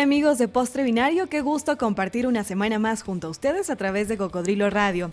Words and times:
Hola 0.00 0.06
amigos 0.06 0.38
de 0.38 0.48
Postre 0.48 0.82
Binario, 0.82 1.28
qué 1.28 1.42
gusto 1.42 1.76
compartir 1.76 2.26
una 2.26 2.42
semana 2.42 2.78
más 2.78 3.02
junto 3.02 3.26
a 3.26 3.30
ustedes 3.30 3.68
a 3.68 3.76
través 3.76 4.08
de 4.08 4.16
Cocodrilo 4.16 4.70
Radio. 4.70 5.10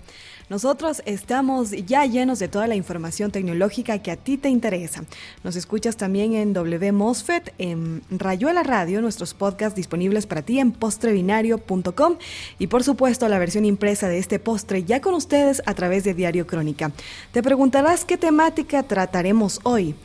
Nosotros 0.50 1.02
estamos 1.06 1.72
ya 1.72 2.06
llenos 2.06 2.40
de 2.40 2.48
toda 2.48 2.68
la 2.68 2.76
información 2.76 3.30
tecnológica 3.30 4.02
que 4.02 4.12
a 4.12 4.16
ti 4.16 4.38
te 4.38 4.48
interesa. 4.48 5.04
Nos 5.44 5.58
escuchas 5.58 5.98
también 5.98 6.36
en 6.36 6.54
W 6.54 6.94
Mosfet, 6.94 7.54
en 7.58 8.02
Rayuela 8.10 8.64
Radio, 8.64 9.02
nuestros 9.02 9.34
podcasts 9.34 9.76
disponibles 9.76 10.26
para 10.26 10.42
ti 10.42 10.58
en 10.58 10.72
postrebinario.com 10.72 12.16
y 12.58 12.68
por 12.68 12.86
supuesto 12.86 13.28
la 13.28 13.40
versión 13.40 13.66
impresa 13.66 14.08
de 14.08 14.20
este 14.20 14.40
postre 14.40 14.86
ya 14.86 15.02
con 15.02 15.16
ustedes 15.16 15.62
a 15.66 15.74
través 15.74 16.06
de 16.06 16.14
Diario 16.14 16.48
Crónica. 16.48 16.94
Te 17.34 17.44
preguntarás 17.44 18.06
qué 18.06 18.18
temática 18.18 18.84
trataremos 18.84 19.60
hoy. 19.64 19.96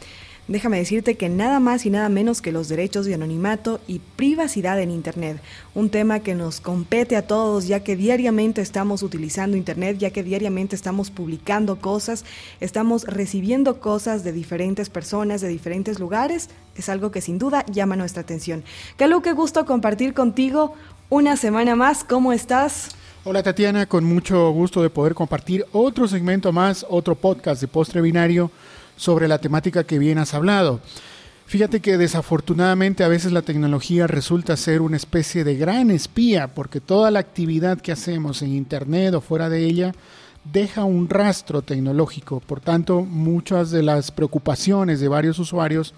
Déjame 0.48 0.78
decirte 0.78 1.14
que 1.14 1.28
nada 1.28 1.60
más 1.60 1.86
y 1.86 1.90
nada 1.90 2.08
menos 2.08 2.42
que 2.42 2.50
los 2.50 2.68
derechos 2.68 3.06
de 3.06 3.14
anonimato 3.14 3.78
y 3.86 4.00
privacidad 4.00 4.80
en 4.80 4.90
Internet, 4.90 5.40
un 5.72 5.88
tema 5.88 6.18
que 6.18 6.34
nos 6.34 6.60
compete 6.60 7.14
a 7.14 7.24
todos 7.28 7.68
ya 7.68 7.84
que 7.84 7.94
diariamente 7.94 8.60
estamos 8.60 9.04
utilizando 9.04 9.56
Internet, 9.56 9.98
ya 9.98 10.10
que 10.10 10.24
diariamente 10.24 10.74
estamos 10.74 11.12
publicando 11.12 11.76
cosas, 11.76 12.24
estamos 12.58 13.04
recibiendo 13.04 13.78
cosas 13.78 14.24
de 14.24 14.32
diferentes 14.32 14.90
personas, 14.90 15.42
de 15.42 15.48
diferentes 15.48 16.00
lugares, 16.00 16.50
es 16.74 16.88
algo 16.88 17.12
que 17.12 17.20
sin 17.20 17.38
duda 17.38 17.64
llama 17.70 17.94
nuestra 17.94 18.22
atención. 18.22 18.64
Calu, 18.96 19.22
qué 19.22 19.32
gusto 19.32 19.64
compartir 19.64 20.12
contigo 20.12 20.74
una 21.08 21.36
semana 21.36 21.76
más, 21.76 22.02
¿cómo 22.02 22.32
estás? 22.32 22.88
Hola 23.24 23.44
Tatiana, 23.44 23.86
con 23.86 24.02
mucho 24.02 24.50
gusto 24.50 24.82
de 24.82 24.90
poder 24.90 25.14
compartir 25.14 25.64
otro 25.70 26.08
segmento 26.08 26.50
más, 26.50 26.84
otro 26.90 27.14
podcast 27.14 27.60
de 27.60 27.68
Postre 27.68 28.00
Binario 28.00 28.50
sobre 29.02 29.26
la 29.26 29.38
temática 29.38 29.82
que 29.82 29.98
bien 29.98 30.18
has 30.18 30.32
hablado. 30.32 30.78
Fíjate 31.46 31.80
que 31.80 31.98
desafortunadamente 31.98 33.02
a 33.02 33.08
veces 33.08 33.32
la 33.32 33.42
tecnología 33.42 34.06
resulta 34.06 34.56
ser 34.56 34.80
una 34.80 34.96
especie 34.96 35.42
de 35.42 35.56
gran 35.56 35.90
espía 35.90 36.54
porque 36.54 36.80
toda 36.80 37.10
la 37.10 37.18
actividad 37.18 37.80
que 37.80 37.90
hacemos 37.90 38.42
en 38.42 38.54
Internet 38.54 39.14
o 39.14 39.20
fuera 39.20 39.48
de 39.48 39.64
ella 39.64 39.92
deja 40.44 40.84
un 40.84 41.08
rastro 41.08 41.62
tecnológico. 41.62 42.38
Por 42.38 42.60
tanto, 42.60 43.00
muchas 43.02 43.72
de 43.72 43.82
las 43.82 44.12
preocupaciones 44.12 45.00
de 45.00 45.08
varios 45.08 45.40
usuarios 45.40 45.94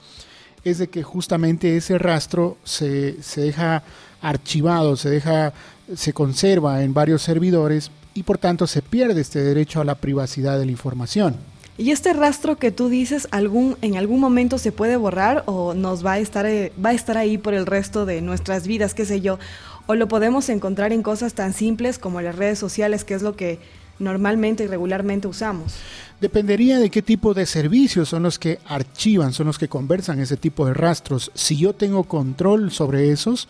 es 0.65 0.79
de 0.79 0.89
que 0.89 1.03
justamente 1.03 1.77
ese 1.77 1.99
rastro 1.99 2.57
se, 2.65 3.23
se 3.23 3.43
deja 3.43 3.83
archivado, 4.23 4.97
se 4.97 5.11
deja, 5.11 5.53
se 5.95 6.15
conserva 6.15 6.83
en 6.83 6.95
varios 6.95 7.21
servidores 7.21 7.91
y 8.15 8.23
por 8.23 8.39
tanto 8.39 8.67
se 8.67 8.81
pierde 8.81 9.21
este 9.21 9.43
derecho 9.43 9.83
a 9.83 9.85
la 9.85 9.95
privacidad 9.95 10.59
de 10.59 10.65
la 10.65 10.73
información. 10.73 11.37
¿Y 11.77 11.91
este 11.91 12.13
rastro 12.13 12.57
que 12.57 12.71
tú 12.71 12.89
dices 12.89 13.27
algún, 13.33 13.77
en 13.83 13.97
algún 13.97 14.21
momento 14.21 14.59
se 14.59 14.71
puede 14.71 14.97
borrar 14.97 15.43
o 15.47 15.75
nos 15.75 16.07
va 16.07 16.13
a, 16.13 16.19
estar, 16.21 16.47
eh, 16.47 16.73
va 16.83 16.91
a 16.91 16.93
estar 16.95 17.19
ahí 17.19 17.37
por 17.37 17.53
el 17.53 17.67
resto 17.67 18.07
de 18.07 18.23
nuestras 18.23 18.67
vidas, 18.67 18.95
qué 18.95 19.05
sé 19.05 19.21
yo? 19.21 19.41
¿O 19.87 19.97
lo 19.97 20.07
podemos 20.07 20.49
encontrar 20.49 20.93
en 20.93 21.03
cosas 21.03 21.35
tan 21.35 21.53
simples 21.53 21.99
como 21.99 22.21
las 22.21 22.37
redes 22.37 22.61
sociales, 22.61 23.05
que 23.05 23.15
es 23.15 23.23
lo 23.23 23.35
que 23.35 23.59
normalmente 23.99 24.65
y 24.65 24.67
regularmente 24.69 25.27
usamos? 25.27 25.75
Dependería 26.21 26.79
de 26.79 26.91
qué 26.91 27.03
tipo 27.03 27.35
de 27.35 27.45
servicios 27.45 28.09
son 28.09 28.23
los 28.23 28.39
que 28.39 28.61
archivan, 28.67 29.33
son 29.33 29.49
los 29.49 29.59
que 29.59 29.69
conversan 29.69 30.21
ese 30.21 30.37
tipo 30.37 30.67
de 30.67 30.75
rastros. 30.75 31.33
Si 31.35 31.57
yo 31.57 31.73
tengo 31.73 32.05
control 32.05 32.71
sobre 32.71 33.11
esos, 33.11 33.49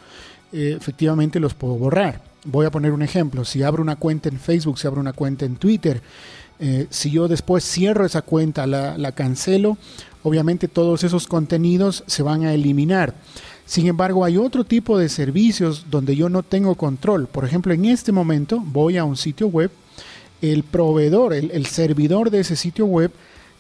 eh, 0.51 0.75
efectivamente 0.77 1.41
los 1.41 1.53
puedo 1.53 1.75
borrar. 1.75 2.23
Voy 2.47 2.67
a 2.67 2.71
poner 2.71 2.93
un 2.93 3.03
ejemplo. 3.03 3.45
Si 3.45 3.63
abro 3.63 3.83
una 3.83 3.97
cuenta 3.97 4.29
en 4.29 4.41
Facebook, 4.41 4.79
si 4.79 4.87
abro 4.87 5.01
una 5.01 5.13
cuenta 5.13 5.45
en 5.45 5.57
Twitter, 5.57 6.03
eh, 6.59 6.87
si 6.91 7.11
yo 7.11 7.29
después 7.29 7.65
cierro 7.65 8.07
esa 8.07 8.23
cuenta, 8.23 8.67
la, 8.67 9.13
cancelo, 9.13 9.77
obviamente 10.23 10.69
todos 10.69 11.05
esos 11.05 11.27
contenidos 11.27 12.05
se 12.07 12.23
van 12.23 12.45
a 12.45 12.55
eliminar. 12.55 13.15
Sin 13.67 13.87
embargo, 13.87 14.25
hay 14.25 14.37
otro 14.37 14.65
tipo 14.65 14.99
de 14.99 15.09
servicios 15.09 15.87
donde 15.91 16.17
yo 16.17 16.29
no 16.29 16.43
tengo 16.43 16.75
control. 16.75 17.27
Por 17.27 17.45
ejemplo, 17.45 17.73
en 17.73 17.87
este 17.87 18.13
momento 18.13 18.61
voy 18.61 18.99
a 18.99 19.05
un 19.05 19.17
sitio 19.17 19.49
web, 19.49 19.71
el 20.43 20.63
proveedor, 20.63 21.33
el 21.33 21.67
servidor 21.67 22.31
de 22.31 22.41
ese 22.41 22.57
sitio 22.57 22.85
web, 22.85 23.11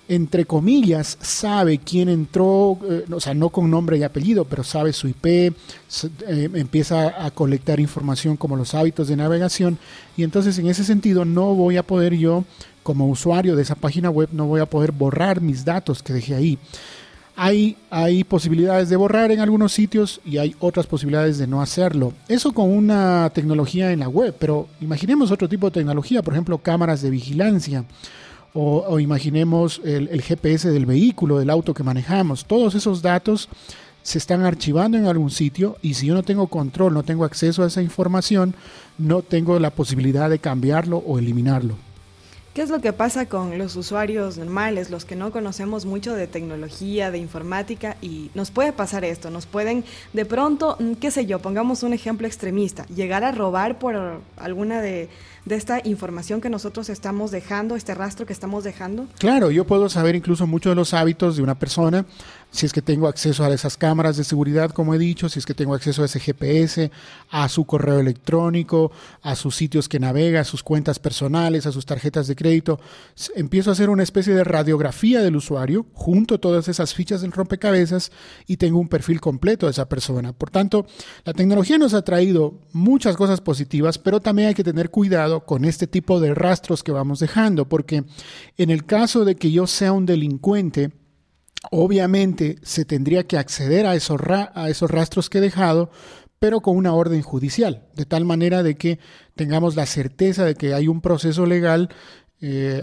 entre 0.08 0.44
comillas, 0.44 1.16
sabe 1.20 1.78
quién 1.78 2.08
entró, 2.08 2.78
eh, 2.88 3.04
o 3.10 3.20
sea, 3.20 3.32
no 3.32 3.48
con 3.48 3.70
nombre 3.70 3.96
y 3.96 4.02
apellido, 4.02 4.44
pero 4.44 4.62
sabe 4.62 4.92
su 4.92 5.08
IP, 5.08 5.26
eh, 5.26 5.52
empieza 6.28 7.24
a 7.24 7.30
colectar 7.30 7.80
información 7.80 8.36
como 8.36 8.56
los 8.56 8.74
hábitos 8.74 9.08
de 9.08 9.16
navegación 9.16 9.78
y 10.16 10.22
entonces 10.22 10.58
en 10.58 10.66
ese 10.66 10.84
sentido 10.84 11.24
no 11.24 11.54
voy 11.54 11.78
a 11.78 11.82
poder 11.82 12.14
yo, 12.14 12.44
como 12.84 13.08
usuario 13.08 13.56
de 13.56 13.62
esa 13.62 13.74
página 13.74 14.10
web, 14.10 14.28
no 14.30 14.46
voy 14.46 14.60
a 14.60 14.66
poder 14.66 14.92
borrar 14.92 15.40
mis 15.40 15.64
datos 15.64 16.04
que 16.04 16.12
dejé 16.12 16.36
ahí. 16.36 16.58
Hay, 17.34 17.76
hay 17.90 18.22
posibilidades 18.22 18.88
de 18.88 18.94
borrar 18.94 19.32
en 19.32 19.40
algunos 19.40 19.72
sitios 19.72 20.20
y 20.24 20.38
hay 20.38 20.54
otras 20.60 20.86
posibilidades 20.86 21.38
de 21.38 21.48
no 21.48 21.60
hacerlo. 21.60 22.12
Eso 22.28 22.52
con 22.52 22.70
una 22.70 23.28
tecnología 23.34 23.90
en 23.90 23.98
la 23.98 24.08
web, 24.08 24.36
pero 24.38 24.68
imaginemos 24.80 25.32
otro 25.32 25.48
tipo 25.48 25.66
de 25.66 25.72
tecnología, 25.80 26.22
por 26.22 26.34
ejemplo, 26.34 26.58
cámaras 26.58 27.02
de 27.02 27.10
vigilancia 27.10 27.84
o, 28.54 29.00
imaginemos 29.00 29.80
el, 29.84 30.22
GPS 30.22 30.70
del 30.70 30.86
vehículo, 30.86 31.38
del 31.38 31.50
auto 31.50 31.74
que 31.74 31.82
manejamos. 31.82 32.44
Todos 32.44 32.76
esos 32.76 33.02
datos 33.02 33.48
se 34.02 34.18
están 34.18 34.44
archivando 34.44 34.96
en 34.96 35.06
algún 35.06 35.30
sitio 35.30 35.76
y 35.82 35.94
si 35.94 36.06
yo 36.06 36.14
no 36.14 36.22
tengo 36.22 36.46
control, 36.46 36.94
no 36.94 37.02
tengo 37.02 37.24
acceso 37.24 37.64
a 37.64 37.66
esa 37.66 37.82
información, 37.82 38.54
no 38.96 39.22
tengo 39.22 39.58
la 39.58 39.70
posibilidad 39.70 40.30
de 40.30 40.38
cambiarlo 40.38 40.98
o 40.98 41.18
eliminarlo. 41.18 41.74
¿Qué 42.54 42.62
es 42.62 42.70
lo 42.70 42.80
que 42.80 42.92
pasa 42.92 43.26
con 43.26 43.58
los 43.58 43.74
usuarios 43.74 44.38
normales, 44.38 44.88
los 44.88 45.04
que 45.04 45.16
no 45.16 45.32
conocemos 45.32 45.86
mucho 45.86 46.14
de 46.14 46.28
tecnología, 46.28 47.10
de 47.10 47.18
informática? 47.18 47.96
Y 48.00 48.30
nos 48.32 48.52
puede 48.52 48.72
pasar 48.72 49.04
esto, 49.04 49.28
nos 49.28 49.44
pueden 49.44 49.82
de 50.12 50.24
pronto, 50.24 50.76
mm, 50.78 50.92
qué 50.92 51.10
sé 51.10 51.26
yo, 51.26 51.40
pongamos 51.40 51.82
un 51.82 51.92
ejemplo 51.92 52.28
extremista, 52.28 52.86
llegar 52.86 53.24
a 53.24 53.32
robar 53.32 53.80
por 53.80 54.20
alguna 54.36 54.80
de 54.80 55.08
de 55.44 55.56
esta 55.56 55.80
información 55.84 56.40
que 56.40 56.48
nosotros 56.48 56.88
estamos 56.88 57.30
dejando, 57.30 57.76
este 57.76 57.94
rastro 57.94 58.26
que 58.26 58.32
estamos 58.32 58.64
dejando? 58.64 59.06
Claro, 59.18 59.50
yo 59.50 59.66
puedo 59.66 59.88
saber 59.88 60.14
incluso 60.14 60.46
mucho 60.46 60.70
de 60.70 60.74
los 60.74 60.94
hábitos 60.94 61.36
de 61.36 61.42
una 61.42 61.58
persona, 61.58 62.06
si 62.50 62.66
es 62.66 62.72
que 62.72 62.82
tengo 62.82 63.08
acceso 63.08 63.44
a 63.44 63.52
esas 63.52 63.76
cámaras 63.76 64.16
de 64.16 64.22
seguridad, 64.22 64.70
como 64.70 64.94
he 64.94 64.98
dicho, 64.98 65.28
si 65.28 65.40
es 65.40 65.46
que 65.46 65.54
tengo 65.54 65.74
acceso 65.74 66.02
a 66.02 66.04
ese 66.04 66.20
GPS, 66.20 66.90
a 67.30 67.48
su 67.48 67.64
correo 67.64 67.98
electrónico, 67.98 68.92
a 69.22 69.34
sus 69.34 69.56
sitios 69.56 69.88
que 69.88 69.98
navega, 69.98 70.40
a 70.40 70.44
sus 70.44 70.62
cuentas 70.62 71.00
personales, 71.00 71.66
a 71.66 71.72
sus 71.72 71.84
tarjetas 71.84 72.28
de 72.28 72.36
crédito. 72.36 72.78
Empiezo 73.34 73.70
a 73.70 73.72
hacer 73.72 73.90
una 73.90 74.04
especie 74.04 74.34
de 74.34 74.44
radiografía 74.44 75.20
del 75.20 75.34
usuario, 75.34 75.86
junto 75.94 76.36
a 76.36 76.38
todas 76.38 76.68
esas 76.68 76.94
fichas 76.94 77.22
del 77.22 77.32
rompecabezas 77.32 78.12
y 78.46 78.56
tengo 78.56 78.78
un 78.78 78.88
perfil 78.88 79.20
completo 79.20 79.66
de 79.66 79.72
esa 79.72 79.88
persona. 79.88 80.32
Por 80.32 80.50
tanto, 80.50 80.86
la 81.24 81.32
tecnología 81.32 81.76
nos 81.76 81.92
ha 81.92 82.02
traído 82.02 82.54
muchas 82.72 83.16
cosas 83.16 83.40
positivas, 83.40 83.98
pero 83.98 84.20
también 84.20 84.48
hay 84.48 84.54
que 84.54 84.62
tener 84.62 84.90
cuidado 84.90 85.33
con 85.40 85.64
este 85.64 85.86
tipo 85.86 86.20
de 86.20 86.34
rastros 86.34 86.82
que 86.82 86.92
vamos 86.92 87.20
dejando, 87.20 87.68
porque 87.68 88.04
en 88.56 88.70
el 88.70 88.84
caso 88.84 89.24
de 89.24 89.36
que 89.36 89.50
yo 89.50 89.66
sea 89.66 89.92
un 89.92 90.06
delincuente, 90.06 90.90
obviamente 91.70 92.56
se 92.62 92.84
tendría 92.84 93.26
que 93.26 93.38
acceder 93.38 93.86
a 93.86 93.94
esos, 93.94 94.20
a 94.28 94.68
esos 94.68 94.90
rastros 94.90 95.30
que 95.30 95.38
he 95.38 95.40
dejado, 95.40 95.90
pero 96.38 96.60
con 96.60 96.76
una 96.76 96.92
orden 96.92 97.22
judicial, 97.22 97.88
de 97.94 98.04
tal 98.04 98.24
manera 98.24 98.62
de 98.62 98.76
que 98.76 98.98
tengamos 99.34 99.76
la 99.76 99.86
certeza 99.86 100.44
de 100.44 100.54
que 100.54 100.74
hay 100.74 100.88
un 100.88 101.00
proceso 101.00 101.46
legal 101.46 101.88
eh, 102.40 102.82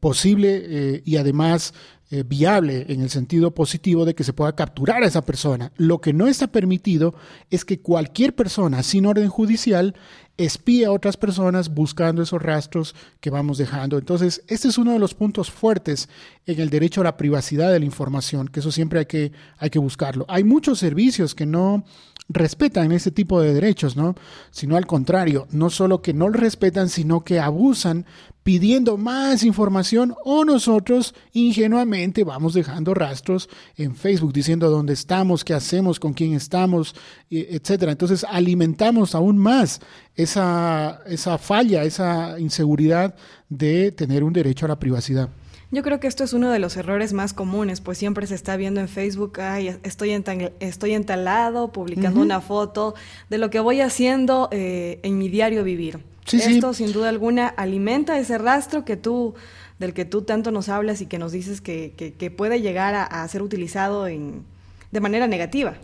posible 0.00 0.62
eh, 0.64 1.02
y 1.04 1.16
además 1.16 1.74
eh, 2.10 2.24
viable 2.26 2.86
en 2.88 3.02
el 3.02 3.10
sentido 3.10 3.54
positivo 3.54 4.06
de 4.06 4.14
que 4.14 4.24
se 4.24 4.32
pueda 4.32 4.56
capturar 4.56 5.02
a 5.02 5.06
esa 5.06 5.26
persona. 5.26 5.72
Lo 5.76 6.00
que 6.00 6.14
no 6.14 6.26
está 6.26 6.46
permitido 6.46 7.14
es 7.50 7.66
que 7.66 7.80
cualquier 7.80 8.34
persona 8.34 8.82
sin 8.82 9.04
orden 9.04 9.28
judicial 9.28 9.94
espíe 10.38 10.86
a 10.86 10.92
otras 10.92 11.18
personas 11.18 11.74
buscando 11.74 12.22
esos 12.22 12.40
rastros 12.40 12.94
que 13.20 13.28
vamos 13.28 13.58
dejando. 13.58 13.98
Entonces, 13.98 14.42
este 14.46 14.68
es 14.68 14.78
uno 14.78 14.92
de 14.92 14.98
los 14.98 15.12
puntos 15.12 15.50
fuertes 15.50 16.08
en 16.46 16.60
el 16.60 16.70
derecho 16.70 17.02
a 17.02 17.04
la 17.04 17.16
privacidad 17.18 17.70
de 17.72 17.80
la 17.80 17.84
información, 17.84 18.48
que 18.48 18.60
eso 18.60 18.72
siempre 18.72 19.00
hay 19.00 19.06
que, 19.06 19.32
hay 19.58 19.68
que 19.68 19.78
buscarlo. 19.78 20.24
Hay 20.28 20.44
muchos 20.44 20.78
servicios 20.78 21.34
que 21.34 21.44
no 21.44 21.84
respetan 22.28 22.92
ese 22.92 23.10
tipo 23.10 23.40
de 23.40 23.54
derechos, 23.54 23.96
¿no? 23.96 24.14
Sino 24.50 24.76
al 24.76 24.86
contrario, 24.86 25.46
no 25.50 25.70
solo 25.70 26.02
que 26.02 26.12
no 26.12 26.28
lo 26.28 26.38
respetan, 26.38 26.88
sino 26.88 27.24
que 27.24 27.40
abusan 27.40 28.04
pidiendo 28.42 28.96
más 28.96 29.42
información 29.42 30.14
o 30.24 30.44
nosotros 30.44 31.14
ingenuamente 31.32 32.24
vamos 32.24 32.54
dejando 32.54 32.94
rastros 32.94 33.48
en 33.76 33.94
Facebook 33.94 34.32
diciendo 34.32 34.70
dónde 34.70 34.94
estamos, 34.94 35.44
qué 35.44 35.52
hacemos, 35.52 36.00
con 36.00 36.14
quién 36.14 36.32
estamos, 36.32 36.94
etcétera. 37.30 37.92
Entonces 37.92 38.24
alimentamos 38.28 39.14
aún 39.14 39.36
más 39.36 39.80
esa, 40.14 41.00
esa 41.06 41.36
falla, 41.36 41.84
esa 41.84 42.38
inseguridad 42.38 43.14
de 43.48 43.92
tener 43.92 44.24
un 44.24 44.32
derecho 44.32 44.64
a 44.64 44.70
la 44.70 44.78
privacidad. 44.78 45.28
Yo 45.70 45.82
creo 45.82 46.00
que 46.00 46.06
esto 46.06 46.24
es 46.24 46.32
uno 46.32 46.50
de 46.50 46.58
los 46.58 46.78
errores 46.78 47.12
más 47.12 47.34
comunes, 47.34 47.82
pues 47.82 47.98
siempre 47.98 48.26
se 48.26 48.34
está 48.34 48.56
viendo 48.56 48.80
en 48.80 48.88
Facebook, 48.88 49.40
ay, 49.40 49.76
estoy, 49.82 50.12
estoy 50.60 50.94
entalado, 50.94 51.72
publicando 51.72 52.22
una 52.22 52.40
foto 52.40 52.94
de 53.28 53.36
lo 53.36 53.50
que 53.50 53.60
voy 53.60 53.82
haciendo 53.82 54.48
eh, 54.50 54.98
en 55.02 55.18
mi 55.18 55.28
diario 55.28 55.64
vivir. 55.64 56.00
esto, 56.32 56.72
sin 56.72 56.92
duda 56.92 57.10
alguna, 57.10 57.48
alimenta 57.48 58.18
ese 58.18 58.38
rastro 58.38 58.86
que 58.86 58.96
tú, 58.96 59.34
del 59.78 59.92
que 59.92 60.06
tú 60.06 60.22
tanto 60.22 60.52
nos 60.52 60.70
hablas 60.70 61.02
y 61.02 61.06
que 61.06 61.18
nos 61.18 61.32
dices 61.32 61.60
que, 61.60 61.92
que, 62.18 62.30
puede 62.30 62.62
llegar 62.62 62.94
a, 62.94 63.28
ser 63.28 63.42
utilizado 63.42 64.06
en, 64.06 64.44
de 64.90 65.00
manera 65.00 65.26
negativa. 65.26 65.74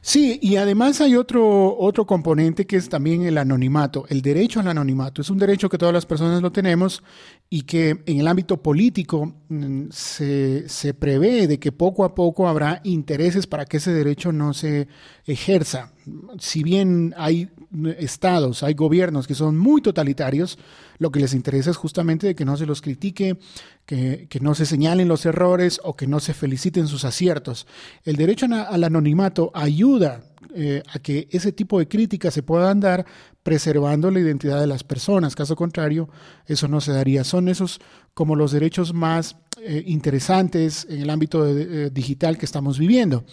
Sí, 0.00 0.38
y 0.40 0.56
además 0.56 1.00
hay 1.00 1.16
otro, 1.16 1.76
otro 1.76 2.06
componente 2.06 2.66
que 2.66 2.76
es 2.76 2.88
también 2.88 3.22
el 3.22 3.36
anonimato, 3.36 4.04
el 4.08 4.22
derecho 4.22 4.60
al 4.60 4.68
anonimato. 4.68 5.20
Es 5.22 5.30
un 5.30 5.38
derecho 5.38 5.68
que 5.68 5.78
todas 5.78 5.94
las 5.94 6.06
personas 6.06 6.40
lo 6.40 6.52
tenemos 6.52 7.02
y 7.50 7.62
que 7.62 8.02
en 8.06 8.20
el 8.20 8.28
ámbito 8.28 8.62
político 8.62 9.34
mm, 9.48 9.86
se, 9.90 10.68
se 10.68 10.94
prevé 10.94 11.46
de 11.46 11.58
que 11.58 11.72
poco 11.72 12.04
a 12.04 12.14
poco 12.14 12.48
habrá 12.48 12.80
intereses 12.84 13.46
para 13.46 13.66
que 13.66 13.78
ese 13.78 13.92
derecho 13.92 14.32
no 14.32 14.54
se 14.54 14.88
ejerza. 15.26 15.92
Si 16.38 16.62
bien 16.62 17.14
hay 17.16 17.50
estados, 17.98 18.62
hay 18.62 18.74
gobiernos 18.74 19.26
que 19.26 19.34
son 19.34 19.58
muy 19.58 19.82
totalitarios, 19.82 20.58
lo 20.98 21.10
que 21.10 21.20
les 21.20 21.34
interesa 21.34 21.70
es 21.70 21.76
justamente 21.76 22.26
de 22.26 22.34
que 22.34 22.44
no 22.44 22.56
se 22.56 22.66
los 22.66 22.82
critique, 22.82 23.38
que, 23.86 24.28
no 24.40 24.54
se 24.54 24.66
señalen 24.66 25.08
los 25.08 25.24
errores 25.26 25.80
o 25.84 25.96
que 25.96 26.06
no 26.06 26.20
se 26.20 26.34
feliciten 26.34 26.88
sus 26.88 27.04
aciertos. 27.04 27.66
El 28.04 28.16
derecho 28.16 28.46
al 28.46 28.84
anonimato 28.84 29.50
ayuda 29.54 30.22
eh, 30.54 30.82
a 30.92 30.98
que 30.98 31.28
ese 31.30 31.52
tipo 31.52 31.78
de 31.78 31.88
críticas 31.88 32.34
se 32.34 32.42
puedan 32.42 32.80
dar 32.80 33.06
preservando 33.42 34.10
la 34.10 34.20
identidad 34.20 34.60
de 34.60 34.66
las 34.66 34.82
personas. 34.84 35.34
Caso 35.34 35.56
contrario, 35.56 36.08
eso 36.46 36.68
no 36.68 36.80
se 36.80 36.92
daría. 36.92 37.24
Son 37.24 37.48
esos 37.48 37.80
como 38.14 38.34
los 38.34 38.52
derechos 38.52 38.92
más 38.92 39.36
eh, 39.60 39.84
interesantes 39.86 40.86
en 40.90 41.02
el 41.02 41.10
ámbito 41.10 41.46
eh, 41.46 41.90
digital 41.90 42.38
que 42.38 42.46
estamos 42.46 42.78
viviendo. 42.78 43.24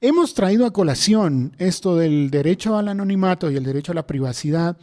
Hemos 0.00 0.34
traído 0.34 0.66
a 0.66 0.72
colación 0.72 1.54
esto 1.58 1.96
del 1.96 2.30
derecho 2.30 2.76
al 2.76 2.88
anonimato 2.88 3.50
y 3.50 3.56
el 3.56 3.64
derecho 3.64 3.92
a 3.92 3.94
la 3.94 4.06
privacidad 4.06 4.76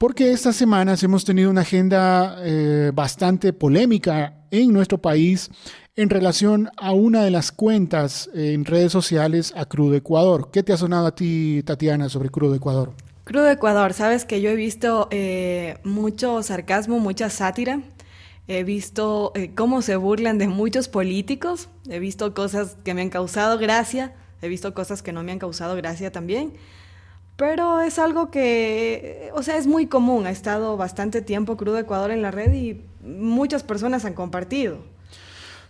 porque 0.00 0.32
estas 0.32 0.56
semanas 0.56 1.02
hemos 1.02 1.26
tenido 1.26 1.50
una 1.50 1.60
agenda 1.60 2.38
eh, 2.38 2.90
bastante 2.94 3.52
polémica 3.52 4.46
en 4.50 4.72
nuestro 4.72 4.96
país 4.96 5.50
en 5.94 6.08
relación 6.08 6.70
a 6.78 6.92
una 6.92 7.22
de 7.22 7.30
las 7.30 7.52
cuentas 7.52 8.30
en 8.32 8.64
redes 8.64 8.92
sociales 8.92 9.52
a 9.54 9.66
Crudo 9.66 9.96
Ecuador. 9.96 10.48
¿Qué 10.50 10.62
te 10.62 10.72
ha 10.72 10.78
sonado 10.78 11.08
a 11.08 11.14
ti, 11.14 11.62
Tatiana, 11.66 12.08
sobre 12.08 12.30
Crudo 12.30 12.54
Ecuador? 12.54 12.94
Crudo 13.24 13.50
Ecuador, 13.50 13.92
sabes 13.92 14.24
que 14.24 14.40
yo 14.40 14.48
he 14.48 14.56
visto 14.56 15.06
eh, 15.10 15.76
mucho 15.84 16.42
sarcasmo, 16.42 16.98
mucha 16.98 17.28
sátira. 17.28 17.82
He 18.48 18.64
visto 18.64 19.32
eh, 19.34 19.50
cómo 19.54 19.82
se 19.82 19.96
burlan 19.96 20.38
de 20.38 20.48
muchos 20.48 20.88
políticos. 20.88 21.68
He 21.90 21.98
visto 21.98 22.32
cosas 22.32 22.78
que 22.84 22.94
me 22.94 23.02
han 23.02 23.10
causado 23.10 23.58
gracia. 23.58 24.14
He 24.40 24.48
visto 24.48 24.72
cosas 24.72 25.02
que 25.02 25.12
no 25.12 25.22
me 25.22 25.32
han 25.32 25.38
causado 25.38 25.76
gracia 25.76 26.10
también. 26.10 26.54
Pero 27.40 27.80
es 27.80 27.98
algo 27.98 28.30
que, 28.30 29.30
o 29.32 29.42
sea, 29.42 29.56
es 29.56 29.66
muy 29.66 29.86
común. 29.86 30.26
Ha 30.26 30.30
estado 30.30 30.76
bastante 30.76 31.22
tiempo 31.22 31.56
Crudo 31.56 31.78
Ecuador 31.78 32.10
en 32.10 32.20
la 32.20 32.30
red 32.30 32.52
y 32.52 32.82
muchas 33.02 33.62
personas 33.62 34.04
han 34.04 34.12
compartido. 34.12 34.76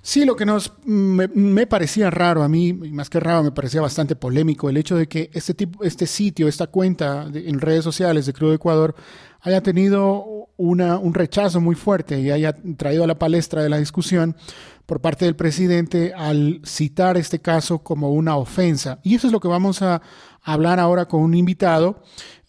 Sí, 0.02 0.24
lo 0.24 0.34
que 0.34 0.44
nos 0.44 0.72
me, 0.84 1.66
parecía 1.68 2.10
raro 2.10 2.42
a 2.42 2.48
mí, 2.48 2.72
más 2.72 3.08
que 3.08 3.20
raro, 3.20 3.44
me 3.44 3.52
parecía 3.52 3.80
bastante 3.80 4.16
polémico 4.16 4.68
el 4.68 4.78
hecho 4.78 4.96
de 4.96 5.06
que 5.06 5.30
este 5.32 5.54
tipo, 5.54 5.84
este 5.84 6.08
sitio, 6.08 6.48
esta 6.48 6.66
cuenta 6.66 7.28
en 7.32 7.60
redes 7.60 7.84
sociales 7.84 8.26
de 8.26 8.32
Crudo 8.32 8.54
Ecuador 8.54 8.96
haya 9.42 9.62
tenido 9.62 10.48
una, 10.56 10.98
un 10.98 11.14
rechazo 11.14 11.60
muy 11.60 11.76
fuerte 11.76 12.18
y 12.18 12.32
haya 12.32 12.56
traído 12.78 13.04
a 13.04 13.06
la 13.06 13.18
palestra 13.18 13.62
de 13.62 13.68
la 13.68 13.78
discusión 13.78 14.34
por 14.86 15.00
parte 15.00 15.24
del 15.24 15.36
presidente 15.36 16.12
al 16.14 16.62
citar 16.64 17.16
este 17.16 17.38
caso 17.38 17.78
como 17.78 18.10
una 18.10 18.36
ofensa. 18.36 18.98
Y 19.04 19.14
eso 19.14 19.28
es 19.28 19.32
lo 19.32 19.38
que 19.38 19.46
vamos 19.46 19.82
a 19.82 20.02
hablar 20.42 20.80
ahora 20.80 21.06
con 21.06 21.22
un 21.22 21.34
invitado. 21.34 22.02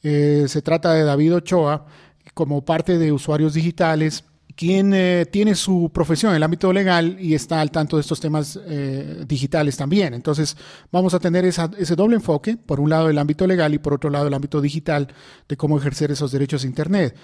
Eh, 0.04 0.46
se 0.48 0.62
trata 0.62 0.94
de 0.94 1.04
David 1.04 1.36
Ochoa, 1.36 1.86
como 2.34 2.64
parte 2.64 2.98
de 2.98 3.12
Usuarios 3.12 3.54
Digitales, 3.54 4.24
quien 4.56 4.94
eh, 4.94 5.26
tiene 5.32 5.56
su 5.56 5.90
profesión 5.94 6.32
en 6.32 6.38
el 6.38 6.44
ámbito 6.44 6.72
legal 6.72 7.18
y 7.20 7.34
está 7.34 7.62
al 7.62 7.72
tanto 7.72 7.98
de 7.98 8.02
estos 8.02 8.20
temas 8.20 8.60
eh, 8.66 9.24
digitales 9.28 9.78
también. 9.78 10.14
Entonces, 10.14 10.58
vamos 10.92 11.14
a 11.14 11.20
tener 11.20 11.46
ese 11.46 11.96
doble 11.96 12.16
enfoque, 12.16 12.58
por 12.58 12.80
un 12.80 12.90
lado 12.90 13.10
el 13.10 13.18
ámbito 13.18 13.48
legal 13.48 13.74
y 13.74 13.80
por 13.80 13.94
otro 13.94 14.10
lado 14.10 14.28
el 14.28 14.34
ámbito 14.34 14.62
digital 14.62 15.08
de 15.48 15.58
cómo 15.58 15.78
ejercer 15.78 16.12
esos 16.12 16.32
derechos 16.32 16.62
de 16.62 16.68
Internet. 16.68 17.16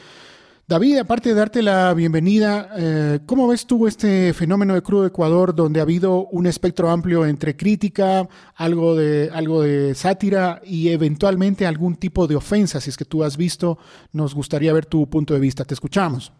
David, 0.69 0.97
aparte 0.97 1.29
de 1.29 1.35
darte 1.35 1.63
la 1.63 1.93
bienvenida, 1.93 2.69
eh, 2.77 3.19
¿cómo 3.25 3.47
ves 3.47 3.65
tú 3.65 3.87
este 3.87 4.33
fenómeno 4.33 4.73
de 4.73 4.81
crudo 4.81 5.05
Ecuador 5.05 5.55
donde 5.55 5.79
ha 5.79 5.83
habido 5.83 6.25
un 6.25 6.45
espectro 6.45 6.89
amplio 6.89 7.25
entre 7.25 7.55
crítica, 7.55 8.27
algo 8.53 8.93
de, 8.97 9.29
algo 9.33 9.61
de 9.61 9.95
sátira 9.95 10.61
y 10.65 10.89
eventualmente 10.89 11.65
algún 11.65 11.95
tipo 11.95 12.27
de 12.27 12.35
ofensa? 12.35 12.81
Si 12.81 12.89
es 12.89 12.97
que 12.97 13.05
tú 13.05 13.23
has 13.23 13.37
visto, 13.37 13.77
nos 14.11 14.35
gustaría 14.35 14.73
ver 14.73 14.85
tu 14.85 15.07
punto 15.07 15.33
de 15.33 15.39
vista. 15.39 15.63
Te 15.63 15.73
escuchamos. 15.73 16.33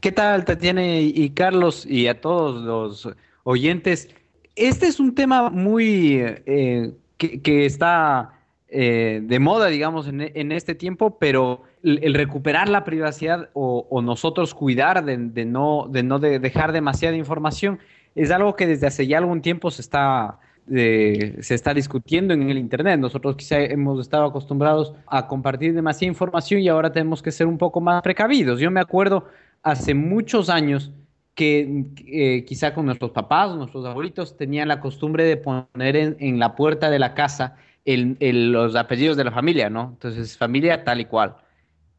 ¿Qué 0.00 0.12
tal, 0.12 0.44
Tatiana 0.44 0.98
y 1.00 1.30
Carlos 1.30 1.86
y 1.86 2.08
a 2.08 2.20
todos 2.20 2.62
los 2.62 3.08
oyentes? 3.44 4.10
Este 4.54 4.86
es 4.86 5.00
un 5.00 5.14
tema 5.14 5.48
muy 5.48 6.18
eh, 6.20 6.92
que, 7.16 7.64
está 7.64 8.38
eh, 8.68 9.22
de 9.24 9.38
moda, 9.38 9.68
digamos, 9.68 10.08
en, 10.08 10.20
en 10.20 10.52
este 10.52 10.74
tiempo, 10.74 11.16
pero 11.18 11.62
el, 11.86 12.14
recuperar 12.14 12.68
la 12.68 12.84
privacidad 12.84 13.48
o, 13.54 14.02
nosotros 14.02 14.54
cuidar 14.54 15.04
de, 15.04 15.44
no, 15.44 15.86
de 15.88 16.02
no 16.02 16.18
dejar 16.18 16.72
demasiada 16.72 17.16
información 17.16 17.78
es 18.14 18.30
algo 18.30 18.56
que 18.56 18.66
desde 18.66 18.86
hace 18.86 19.06
ya 19.06 19.18
algún 19.18 19.42
tiempo 19.42 19.70
se 19.70 19.82
está, 19.82 20.38
se 20.66 21.54
está 21.54 21.74
discutiendo 21.74 22.34
en 22.34 22.50
el 22.50 22.58
Internet. 22.58 22.98
Nosotros 22.98 23.36
quizá 23.36 23.60
hemos 23.60 24.00
estado 24.00 24.24
acostumbrados 24.24 24.94
a 25.06 25.28
compartir 25.28 25.74
demasiada 25.74 26.10
información 26.10 26.60
y 26.60 26.68
ahora 26.68 26.92
tenemos 26.92 27.22
que 27.22 27.30
ser 27.30 27.46
un 27.46 27.58
poco 27.58 27.80
más 27.80 28.02
precavidos. 28.02 28.58
Yo 28.58 28.70
me 28.70 28.80
acuerdo 28.80 29.26
hace 29.62 29.94
muchos 29.94 30.48
años 30.48 30.92
que 31.34 31.84
eh, 32.06 32.44
quizá 32.46 32.72
con 32.72 32.86
nuestros 32.86 33.10
papás 33.10 33.54
nuestros 33.54 33.84
abuelitos 33.84 34.36
tenían 34.36 34.68
la 34.68 34.80
costumbre 34.80 35.24
de 35.24 35.36
poner 35.36 36.16
en, 36.18 36.38
la 36.38 36.56
puerta 36.56 36.88
de 36.88 36.98
la 36.98 37.14
casa 37.14 37.56
los 37.84 38.74
apellidos 38.74 39.18
de 39.18 39.24
la 39.24 39.30
familia, 39.30 39.68
¿no? 39.68 39.90
Entonces, 39.92 40.36
familia 40.36 40.82
tal 40.82 41.00
y 41.00 41.04
cual. 41.04 41.36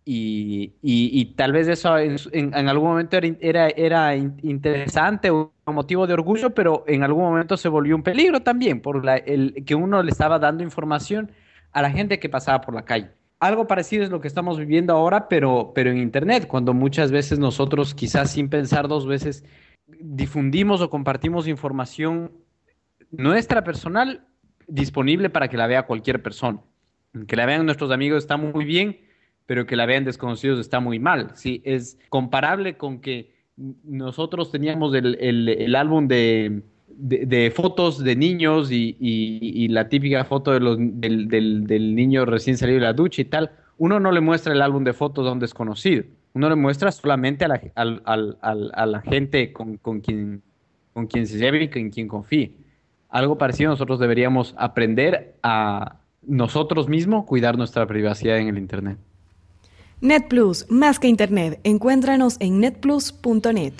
Y, 0.09 1.33
tal 1.35 1.51
vez 1.51 1.67
eso 1.67 1.97
en, 1.97 2.69
algún 2.69 2.89
momento 2.89 3.17
era, 3.41 3.67
era, 3.67 4.15
interesante 4.15 5.29
o 5.29 5.51
motivo 5.65 6.07
de 6.07 6.13
orgullo, 6.13 6.51
pero 6.51 6.85
en 6.87 7.03
algún 7.03 7.25
momento 7.25 7.57
se 7.57 7.67
volvió 7.67 7.93
un 7.93 8.03
peligro 8.03 8.39
también, 8.39 8.81
por 8.81 9.05
el, 9.25 9.65
que 9.65 9.75
uno 9.75 10.01
le 10.01 10.11
estaba 10.11 10.39
dando 10.39 10.63
información 10.63 11.31
a 11.73 11.81
la 11.81 11.91
gente 11.91 12.19
que 12.19 12.29
pasaba 12.29 12.61
por 12.61 12.73
la 12.73 12.85
calle. 12.85 13.11
Algo 13.39 13.67
parecido 13.67 14.05
es 14.05 14.09
lo 14.09 14.21
que 14.21 14.29
estamos 14.29 14.57
viviendo 14.57 14.93
ahora, 14.93 15.27
pero, 15.27 15.73
pero 15.75 15.91
en 15.91 15.97
Internet, 15.97 16.47
cuando 16.47 16.73
muchas 16.73 17.11
veces 17.11 17.37
nosotros 17.37 17.93
quizás 17.93 18.31
sin 18.31 18.49
pensar 18.49 18.87
dos 18.87 19.05
veces 19.05 19.43
difundimos 19.99 20.79
o 20.81 20.89
compartimos 20.89 21.49
información 21.49 22.31
nuestra 23.11 23.63
personal 23.65 24.25
disponible 24.67 25.29
para 25.29 25.49
que 25.49 25.57
la 25.57 25.67
vea 25.67 25.85
cualquier 25.85 26.23
persona. 26.23 26.61
Que 27.27 27.35
la 27.35 27.45
vean 27.45 27.65
nuestros 27.65 27.91
amigos 27.91 28.23
está 28.23 28.37
muy 28.37 28.63
bien, 28.63 28.99
pero 29.47 29.65
que 29.65 29.75
la 29.75 29.87
vean 29.87 30.05
desconocidos 30.05 30.59
está 30.59 30.79
muy 30.79 30.99
mal. 30.99 31.31
¿sí? 31.33 31.61
Es 31.65 31.97
comparable 32.09 32.77
con 32.77 32.99
que 32.99 33.31
nosotros 33.83 34.51
teníamos 34.51 34.93
el, 34.93 35.75
álbum 35.75 36.07
de, 36.07 36.61
fotos 37.55 38.03
de 38.03 38.15
niños 38.15 38.69
y, 38.71 39.67
la 39.69 39.89
típica 39.89 40.25
foto 40.25 40.51
de 40.51 40.59
los, 40.59 40.77
del, 40.77 41.95
niño 41.95 42.25
recién 42.25 42.57
salido 42.57 42.79
de 42.79 42.85
la 42.85 42.93
ducha 42.93 43.21
y 43.21 43.25
tal. 43.25 43.51
Uno 43.79 43.99
no 43.99 44.11
le 44.11 44.21
muestra 44.21 44.53
el 44.53 44.61
álbum 44.61 44.83
de 44.83 44.93
fotos 44.93 45.27
a 45.27 45.31
un 45.31 45.39
desconocido. 45.39 46.03
Uno 46.33 46.49
le 46.49 46.55
muestra 46.55 46.91
solamente 46.91 47.45
a 47.45 47.47
la, 47.47 47.61
a 47.73 48.85
la 48.85 49.01
gente 49.01 49.53
con, 49.53 49.77
quien, 50.01 50.43
con 50.93 51.07
quien 51.07 51.25
se 51.25 51.37
lleve 51.37 51.63
y 51.63 51.69
con 51.69 51.89
quien 51.89 52.07
confíe. 52.07 52.53
Algo 53.09 53.37
parecido 53.37 53.71
nosotros 53.71 53.99
deberíamos 53.99 54.53
aprender 54.57 55.37
a 55.41 56.01
nosotros 56.21 56.89
mismos 56.89 57.25
cuidar 57.25 57.57
nuestra 57.57 57.87
privacidad 57.87 58.37
en 58.37 58.49
el 58.49 58.57
Internet. 58.57 58.97
NetPlus, 60.01 60.65
más 60.69 60.99
que 60.99 61.07
Internet. 61.07 61.59
Encuéntranos 61.63 62.37
en 62.39 62.59
netplus.net. 62.59 63.73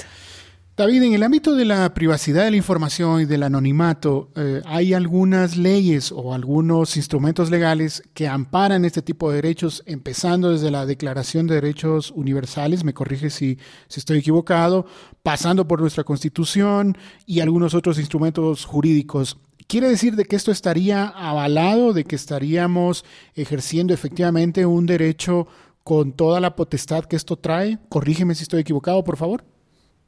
David, 0.77 1.01
en 1.01 1.13
el 1.15 1.24
ámbito 1.24 1.55
de 1.55 1.65
la 1.65 1.91
privacidad 1.95 2.43
de 2.43 2.51
la 2.51 2.57
información 2.57 3.21
y 3.21 3.25
del 3.25 3.41
anonimato, 3.41 4.29
eh, 4.36 4.62
¿hay 4.63 4.93
algunas 4.93 5.57
leyes 5.57 6.12
o 6.12 6.36
algunos 6.36 6.97
instrumentos 6.97 7.50
legales 7.50 8.03
que 8.13 8.27
amparan 8.27 8.86
este 8.86 9.01
tipo 9.01 9.31
de 9.31 9.38
derechos, 9.38 9.81
empezando 9.88 10.51
desde 10.51 10.69
la 10.69 10.86
Declaración 10.86 11.47
de 11.47 11.55
Derechos 11.55 12.12
Universales, 12.12 12.83
me 12.83 12.93
corrige 12.93 13.31
si, 13.31 13.57
si 13.88 14.00
estoy 14.00 14.19
equivocado, 14.19 14.86
pasando 15.24 15.67
por 15.67 15.81
nuestra 15.81 16.03
Constitución 16.03 16.95
y 17.25 17.39
algunos 17.39 17.74
otros 17.74 17.97
instrumentos 17.97 18.63
jurídicos? 18.63 19.39
¿Quiere 19.65 19.89
decir 19.89 20.15
de 20.15 20.25
que 20.25 20.36
esto 20.36 20.51
estaría 20.51 21.07
avalado, 21.07 21.91
de 21.91 22.03
que 22.03 22.15
estaríamos 22.15 23.03
ejerciendo 23.33 23.95
efectivamente 23.95 24.65
un 24.67 24.86
derecho 24.86 25.47
con 25.88 26.12
toda 26.12 26.41
la 26.41 26.53
potestad 26.53 27.06
que 27.06 27.15
esto 27.15 27.38
trae? 27.38 27.77
Corrígeme 27.88 28.36
si 28.36 28.44
estoy 28.44 28.60
equivocado, 28.60 29.06
por 29.06 29.15
favor. 29.15 29.46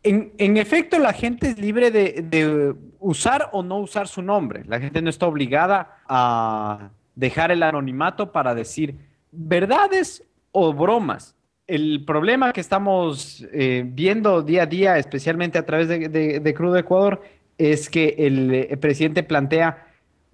En, 0.04 0.58
efecto, 0.58 1.00
la 1.00 1.14
gente 1.14 1.48
es 1.48 1.58
libre 1.58 1.90
de, 1.90 2.76
usar 3.00 3.48
o 3.54 3.64
no 3.64 3.78
usar 3.78 4.10
su 4.10 4.22
nombre. 4.22 4.66
La 4.68 4.82
gente 4.82 5.02
no 5.02 5.10
está 5.10 5.26
obligada 5.26 6.02
a 6.06 6.90
dejar 7.16 7.52
el 7.52 7.64
anonimato 7.64 8.34
para 8.34 8.54
decir 8.54 8.94
verdades 9.32 10.22
o 10.52 10.74
bromas. 10.74 11.38
El 11.66 12.04
problema 12.04 12.52
que 12.52 12.60
estamos 12.60 13.48
eh, 13.54 13.84
viendo 13.86 14.42
día 14.42 14.64
a 14.64 14.66
día, 14.66 14.98
especialmente 14.98 15.58
a 15.58 15.66
través 15.66 15.88
de, 15.88 16.54
Crudo 16.58 16.76
Ecuador, 16.76 17.22
es 17.58 17.90
que 17.90 18.16
el, 18.18 18.78
presidente 18.80 19.24
plantea 19.24 19.88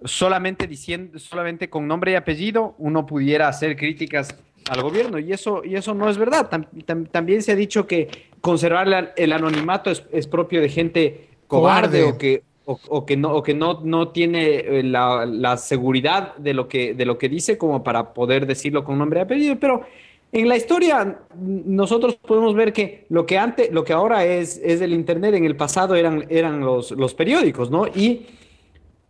solamente 0.04 0.66
diciendo, 0.66 1.20
solamente 1.20 1.70
con 1.70 1.86
nombre 1.86 2.10
y 2.10 2.14
apellido, 2.16 2.74
uno 2.78 3.06
pudiera 3.06 3.46
hacer 3.46 3.76
críticas 3.76 4.36
al 4.68 4.82
gobierno. 4.82 5.18
Y 5.18 5.32
eso, 5.32 5.62
y 5.64 5.74
eso 5.76 5.94
no 5.94 6.08
es 6.08 6.18
verdad. 6.18 6.50
también 7.10 7.42
se 7.42 7.52
ha 7.52 7.56
dicho 7.56 7.86
que 7.86 8.08
conservar 8.40 9.14
el 9.16 9.32
anonimato 9.32 9.90
es, 9.90 10.26
propio 10.26 10.60
de 10.60 10.68
gente 10.68 11.28
cobarde, 11.46 12.04
o 12.04 12.18
que, 12.18 12.42
o, 12.64 13.06
que 13.06 13.16
no, 13.16 13.32
o 13.32 13.42
que 13.42 13.54
no, 13.54 13.80
no 13.82 14.08
tiene 14.08 14.56
eh, 14.56 14.82
la, 14.82 15.56
seguridad 15.56 16.36
de 16.36 16.54
lo, 16.54 16.68
que, 16.68 16.94
de 16.94 17.06
lo 17.06 17.18
que 17.18 17.28
dice 17.28 17.56
como 17.58 17.82
para 17.84 18.12
poder 18.12 18.46
decirlo 18.46 18.84
con 18.84 18.98
nombre 18.98 19.20
y 19.20 19.22
apellido. 19.22 19.56
Pero 19.58 19.82
en 20.32 20.48
la 20.48 20.56
historia 20.56 21.18
nosotros 21.36 22.16
podemos 22.16 22.54
ver 22.54 22.72
que 22.72 23.06
lo 23.08 23.24
que 23.26 23.38
antes, 23.38 23.70
lo 23.72 23.84
que 23.84 23.92
ahora 23.92 24.24
es, 24.24 24.60
es 24.62 24.80
el 24.80 24.92
internet, 24.92 25.34
en 25.34 25.44
el 25.44 25.56
pasado 25.56 25.94
eran, 25.94 26.26
eran 26.28 26.60
los, 26.60 26.90
los 26.90 27.14
periódicos, 27.14 27.70
¿no? 27.70 27.86
Y 27.86 28.26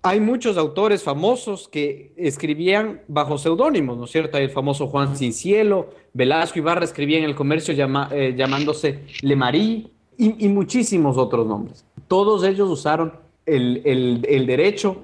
hay 0.07 0.21
muchos 0.21 0.57
autores 0.57 1.03
famosos 1.03 1.67
que 1.67 2.13
escribían 2.17 3.01
bajo 3.09 3.39
seudónimos, 3.39 3.99
¿no 3.99 4.05
es 4.05 4.13
cierto? 4.13 4.37
Hay 4.37 4.45
el 4.45 4.51
famoso 4.51 4.87
Juan 4.87 5.17
Cincielo, 5.17 5.91
Velasco 6.13 6.61
Ibarra 6.61 6.85
escribía 6.85 7.19
en 7.19 7.25
el 7.25 7.35
comercio 7.35 7.75
eh, 8.13 8.35
llamándose 8.37 9.01
Le 9.23 9.35
Marie 9.35 9.91
y, 10.17 10.49
muchísimos 10.49 11.17
otros 11.17 11.47
nombres. 11.47 11.85
Todos 12.07 12.45
ellos 12.45 12.71
usaron 12.71 13.15
el, 13.45 13.83
el, 13.85 14.47
derecho 14.47 15.03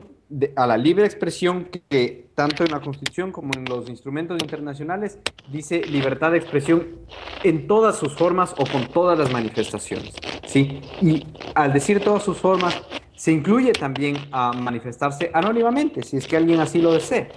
a 0.54 0.66
la 0.68 0.76
libre 0.76 1.04
expresión 1.04 1.68
que 1.90 2.28
tanto 2.36 2.64
en 2.64 2.70
la 2.70 2.80
Constitución 2.80 3.32
como 3.32 3.50
en 3.56 3.64
los 3.64 3.90
instrumentos 3.90 4.40
internacionales 4.40 5.18
dice 5.50 5.82
libertad 5.84 6.30
de 6.30 6.38
expresión 6.38 6.86
en 7.42 7.66
todas 7.66 7.98
sus 7.98 8.14
formas 8.14 8.54
o 8.56 8.64
con 8.64 8.86
todas 8.86 9.18
las 9.18 9.32
manifestaciones. 9.32 10.14
¿sí? 10.46 10.80
Y 11.02 11.26
al 11.54 11.72
decir 11.72 12.00
todas 12.00 12.22
sus 12.22 12.38
formas, 12.38 12.80
se 13.22 13.30
incluye 13.30 13.70
también 13.70 14.16
a 14.32 14.52
manifestarse 14.52 15.30
anónimamente, 15.32 16.02
si 16.02 16.16
es 16.16 16.26
que 16.26 16.36
alguien 16.36 16.58
así 16.58 16.80
lo 16.80 16.92
desea. 16.92 17.28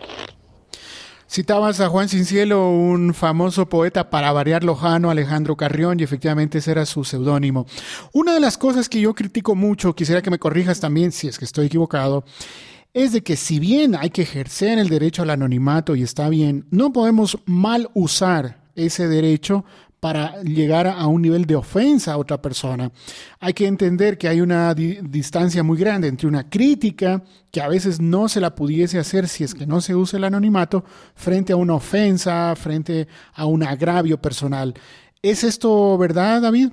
Citabas 1.30 1.80
a 1.80 1.90
Juan 1.90 2.10
Cincielo, 2.10 2.72
un 2.72 3.14
famoso 3.14 3.70
poeta 3.70 4.10
para 4.10 4.32
variar 4.32 4.64
lojano, 4.64 5.12
Alejandro 5.12 5.56
Carrión, 5.56 6.00
y 6.00 6.04
efectivamente 6.04 6.58
ese 6.58 6.72
era 6.72 6.88
su 6.88 7.04
seudónimo. 7.04 7.68
Una 8.14 8.34
de 8.34 8.40
las 8.40 8.58
cosas 8.58 8.90
que 8.90 9.00
yo 9.00 9.14
critico 9.14 9.54
mucho, 9.54 9.94
quisiera 9.94 10.24
que 10.24 10.32
me 10.32 10.40
corrijas 10.40 10.80
también 10.80 11.12
si 11.12 11.28
es 11.28 11.38
que 11.38 11.46
estoy 11.46 11.68
equivocado, 11.68 12.24
es 12.92 13.12
de 13.12 13.22
que 13.22 13.36
si 13.36 13.60
bien 13.60 13.94
hay 13.94 14.10
que 14.10 14.24
ejercer 14.24 14.80
el 14.80 14.90
derecho 14.90 15.22
al 15.22 15.30
anonimato 15.30 15.96
y 15.96 16.02
está 16.02 16.30
bien, 16.30 16.66
no 16.72 16.94
podemos 16.94 17.38
mal 17.46 17.92
usar 17.94 18.64
ese 18.74 19.08
derecho 19.08 19.66
para 20.00 20.42
llegar 20.44 20.88
a 20.88 21.08
un 21.08 21.22
nivel 21.22 21.46
de 21.46 21.56
ofensa 21.56 22.14
a 22.14 22.18
otra 22.18 22.42
persona. 22.42 22.92
Hay 23.40 23.54
que 23.54 23.66
entender 23.66 24.18
que 24.18 24.28
hay 24.28 24.42
una 24.42 24.74
distancia 24.74 25.64
muy 25.64 25.78
grande 25.78 26.08
entre 26.08 26.28
una 26.28 26.50
crítica, 26.50 27.24
que 27.52 27.62
a 27.62 27.68
veces 27.68 28.00
no 28.00 28.28
se 28.28 28.42
la 28.42 28.54
pudiese 28.54 29.00
hacer 29.00 29.28
si 29.28 29.44
es 29.44 29.56
que 29.56 29.66
no 29.66 29.82
se 29.82 29.96
usa 29.96 30.18
el 30.18 30.26
anonimato, 30.26 30.84
frente 31.16 31.54
a 31.54 31.56
una 31.56 31.76
ofensa, 31.76 32.56
frente 32.56 33.08
a 33.34 33.46
un 33.46 33.64
agravio 33.64 34.22
personal. 34.22 34.74
¿Es 35.22 35.44
esto 35.44 35.98
verdad, 35.98 36.42
David? 36.42 36.70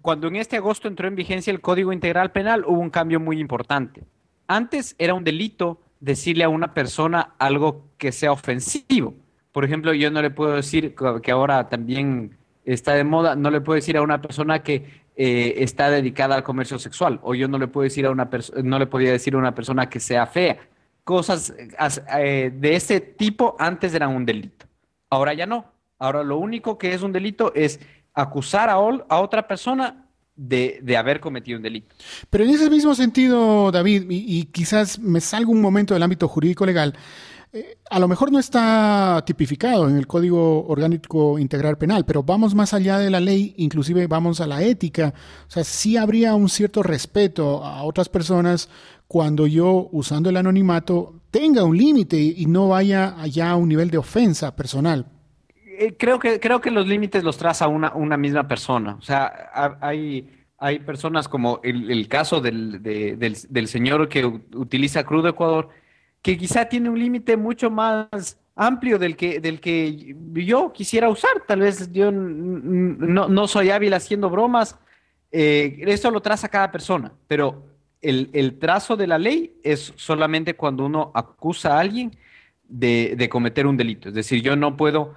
Cuando 0.00 0.28
en 0.28 0.36
este 0.36 0.56
agosto 0.56 0.88
entró 0.88 1.06
en 1.08 1.14
vigencia 1.14 1.52
el 1.52 1.60
Código 1.60 1.92
Integral 1.92 2.32
Penal, 2.32 2.64
hubo 2.66 2.80
un 2.80 2.90
cambio 2.90 3.20
muy 3.20 3.38
importante. 3.38 4.02
Antes 4.48 4.96
era 4.98 5.14
un 5.14 5.24
delito 5.24 5.80
decirle 6.00 6.42
a 6.42 6.48
una 6.48 6.74
persona 6.74 7.34
algo 7.38 7.90
que 7.98 8.12
sea 8.12 8.32
ofensivo. 8.32 9.14
Por 9.52 9.64
ejemplo, 9.64 9.92
yo 9.92 10.10
no 10.10 10.22
le 10.22 10.30
puedo 10.30 10.56
decir 10.56 10.94
que 11.22 11.30
ahora 11.30 11.68
también 11.68 12.38
está 12.64 12.94
de 12.94 13.04
moda, 13.04 13.34
no 13.36 13.50
le 13.50 13.60
puedo 13.60 13.76
decir 13.76 13.96
a 13.96 14.02
una 14.02 14.20
persona 14.20 14.62
que 14.62 15.02
eh, 15.16 15.54
está 15.58 15.90
dedicada 15.90 16.34
al 16.34 16.42
comercio 16.42 16.78
sexual, 16.78 17.20
o 17.22 17.34
yo 17.34 17.48
no 17.48 17.58
le 17.58 17.68
puedo 17.68 17.84
decir 17.84 18.06
a 18.06 18.10
una 18.10 18.30
persona, 18.30 18.62
no 18.62 18.78
le 18.78 18.86
podía 18.86 19.12
decir 19.12 19.34
a 19.34 19.38
una 19.38 19.54
persona 19.54 19.88
que 19.88 20.00
sea 20.00 20.26
fea. 20.26 20.58
Cosas 21.04 21.52
eh, 22.18 22.52
de 22.54 22.76
ese 22.76 23.00
tipo 23.00 23.56
antes 23.58 23.92
eran 23.94 24.10
un 24.10 24.24
delito. 24.24 24.66
Ahora 25.10 25.34
ya 25.34 25.46
no. 25.46 25.66
Ahora 25.98 26.22
lo 26.22 26.38
único 26.38 26.78
que 26.78 26.94
es 26.94 27.02
un 27.02 27.12
delito 27.12 27.52
es 27.54 27.80
acusar 28.14 28.70
a, 28.70 28.78
otra 28.78 29.46
persona 29.46 30.06
de, 30.36 30.78
de, 30.82 30.96
haber 30.96 31.20
cometido 31.20 31.56
un 31.56 31.62
delito. 31.62 31.94
Pero 32.30 32.44
en 32.44 32.50
ese 32.50 32.70
mismo 32.70 32.94
sentido, 32.94 33.70
David, 33.70 34.10
y, 34.10 34.38
y 34.38 34.44
quizás 34.44 34.98
me 34.98 35.20
salga 35.20 35.50
un 35.50 35.60
momento 35.60 35.94
del 35.94 36.02
ámbito 36.02 36.28
jurídico 36.28 36.64
legal, 36.64 36.94
a 37.90 37.98
lo 37.98 38.08
mejor 38.08 38.32
no 38.32 38.38
está 38.38 39.22
tipificado 39.26 39.88
en 39.88 39.96
el 39.96 40.06
Código 40.06 40.66
Orgánico 40.66 41.38
Integral 41.38 41.76
Penal, 41.76 42.04
pero 42.06 42.22
vamos 42.22 42.54
más 42.54 42.72
allá 42.72 42.98
de 42.98 43.10
la 43.10 43.20
ley, 43.20 43.54
inclusive 43.58 44.06
vamos 44.06 44.40
a 44.40 44.46
la 44.46 44.62
ética. 44.62 45.12
O 45.46 45.50
sea, 45.50 45.62
sí 45.62 45.96
habría 45.98 46.34
un 46.34 46.48
cierto 46.48 46.82
respeto 46.82 47.62
a 47.62 47.82
otras 47.82 48.08
personas 48.08 48.70
cuando 49.06 49.46
yo, 49.46 49.88
usando 49.92 50.30
el 50.30 50.38
anonimato, 50.38 51.20
tenga 51.30 51.64
un 51.64 51.76
límite 51.76 52.16
y 52.16 52.46
no 52.46 52.68
vaya 52.68 53.20
allá 53.20 53.50
a 53.50 53.56
un 53.56 53.68
nivel 53.68 53.90
de 53.90 53.98
ofensa 53.98 54.56
personal. 54.56 55.04
Eh, 55.78 55.94
creo 55.98 56.18
que, 56.18 56.40
creo 56.40 56.62
que 56.62 56.70
los 56.70 56.86
límites 56.86 57.22
los 57.22 57.36
traza 57.36 57.68
una, 57.68 58.16
misma 58.16 58.48
persona. 58.48 58.94
O 58.94 59.02
sea, 59.02 59.50
hay, 59.82 60.30
hay 60.56 60.78
personas 60.78 61.28
como 61.28 61.60
el, 61.62 62.08
caso 62.08 62.40
del, 62.40 62.82
del, 62.82 63.36
del 63.48 63.68
señor 63.68 64.08
que 64.08 64.24
utiliza 64.24 65.04
crudo 65.04 65.28
Ecuador, 65.28 65.68
que 66.22 66.38
quizá 66.38 66.64
tiene 66.68 66.88
un 66.88 66.98
límite 66.98 67.36
mucho 67.36 67.70
más 67.70 68.38
amplio 68.54 68.98
del 68.98 69.16
que, 69.16 69.40
del 69.40 69.60
que 69.60 70.14
yo 70.34 70.72
quisiera 70.72 71.08
usar. 71.08 71.42
Tal 71.46 71.60
vez 71.60 71.92
yo 71.92 72.10
no, 72.12 73.48
soy 73.48 73.70
hábil 73.70 73.92
haciendo 73.94 74.30
bromas. 74.30 74.78
Eh, 75.32 75.82
esto 75.86 76.10
lo 76.10 76.20
traza 76.20 76.48
cada 76.48 76.70
persona, 76.70 77.12
pero 77.26 77.66
el, 78.00 78.58
trazo 78.58 78.96
de 78.96 79.06
la 79.06 79.18
ley 79.18 79.58
es 79.62 79.92
solamente 79.96 80.54
cuando 80.54 80.84
uno 80.84 81.10
acusa 81.14 81.76
a 81.76 81.80
alguien 81.80 82.16
de, 82.68 83.28
cometer 83.30 83.66
un 83.66 83.76
delito. 83.76 84.08
Es 84.08 84.14
decir, 84.14 84.42
yo 84.42 84.54
no 84.56 84.76
puedo 84.76 85.14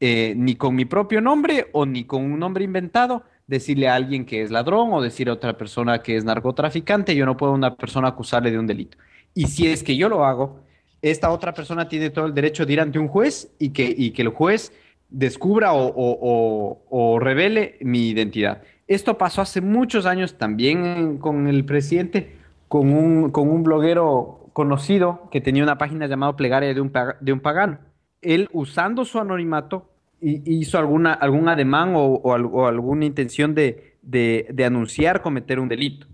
eh, 0.00 0.34
ni 0.36 0.54
con 0.54 0.74
mi 0.74 0.86
propio 0.86 1.20
nombre 1.20 1.68
o 1.72 1.84
ni 1.84 2.04
con 2.04 2.24
un 2.24 2.38
nombre 2.38 2.64
inventado 2.64 3.24
decirle 3.46 3.88
a 3.88 3.96
alguien 3.96 4.24
que 4.24 4.42
es 4.42 4.50
ladrón 4.50 4.92
o 4.92 5.02
decir 5.02 5.28
a 5.28 5.32
otra 5.32 5.58
persona 5.58 6.02
que 6.02 6.16
es 6.16 6.24
narcotraficante. 6.24 7.16
Yo 7.16 7.26
no 7.26 7.36
puedo 7.36 7.52
a 7.52 7.56
una 7.56 7.74
persona 7.74 8.08
acusarle 8.08 8.50
de 8.50 8.58
un 8.58 8.66
delito. 8.66 8.96
Y 9.34 9.46
si 9.46 9.66
es 9.68 9.82
que 9.82 9.96
yo 9.96 10.08
lo 10.08 10.24
hago, 10.24 10.60
esta 11.02 11.30
otra 11.30 11.54
persona 11.54 11.88
tiene 11.88 12.10
todo 12.10 12.26
el 12.26 12.34
derecho 12.34 12.66
de 12.66 12.72
ir 12.72 12.80
ante 12.80 12.98
un 12.98 13.08
juez 13.08 13.50
y 13.58 13.70
que, 13.70 13.94
y 13.96 14.10
que 14.10 14.22
el 14.22 14.28
juez 14.28 14.72
descubra 15.08 15.70
o, 15.72 17.18
revele 17.20 17.78
mi 17.80 18.10
identidad. 18.10 18.62
Esto 18.86 19.18
pasó 19.18 19.42
hace 19.42 19.60
muchos 19.60 20.06
años 20.06 20.36
también 20.36 21.18
con 21.18 21.46
el 21.46 21.64
presidente, 21.64 22.36
con 22.68 22.92
un, 22.92 23.30
con 23.30 23.48
un 23.48 23.62
bloguero 23.62 24.50
conocido 24.52 25.28
que 25.30 25.40
tenía 25.40 25.62
una 25.62 25.78
página 25.78 26.06
llamada 26.06 26.36
Plegaria 26.36 26.74
de 26.74 26.80
un, 26.80 26.92
de 27.20 27.32
un 27.32 27.40
pagano. 27.40 27.78
Él, 28.20 28.48
usando 28.52 29.04
su 29.04 29.18
anonimato, 29.18 29.90
hizo 30.20 30.78
alguna, 30.78 31.14
algún 31.14 31.48
ademán 31.48 31.94
o, 31.94 32.66
alguna 32.66 33.06
intención 33.06 33.54
de, 33.54 33.96
de 34.02 34.64
anunciar 34.64 35.22
cometer 35.22 35.58
un 35.58 35.68
delito 35.68 36.06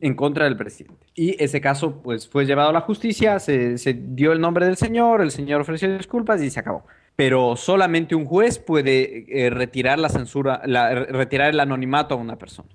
en 0.00 0.14
contra 0.14 0.44
del 0.44 0.56
presidente. 0.56 1.06
Y 1.14 1.42
ese 1.42 1.60
caso 1.60 2.02
pues 2.02 2.28
fue 2.28 2.44
llevado 2.44 2.70
a 2.70 2.72
la 2.72 2.80
justicia, 2.80 3.38
se, 3.38 3.76
dio 3.94 4.32
el 4.32 4.40
nombre 4.40 4.66
del 4.66 4.76
señor, 4.76 5.20
el 5.20 5.30
señor 5.30 5.60
ofreció 5.60 5.96
disculpas 5.96 6.42
y 6.42 6.50
se 6.50 6.60
acabó. 6.60 6.84
Pero 7.16 7.56
solamente 7.56 8.14
un 8.14 8.26
juez 8.26 8.58
puede 8.58 9.24
eh, 9.28 9.50
retirar 9.50 9.98
la 9.98 10.08
censura, 10.08 10.60
retirar 11.08 11.50
el 11.50 11.60
anonimato 11.60 12.14
a 12.14 12.18
una 12.18 12.36
persona. 12.36 12.68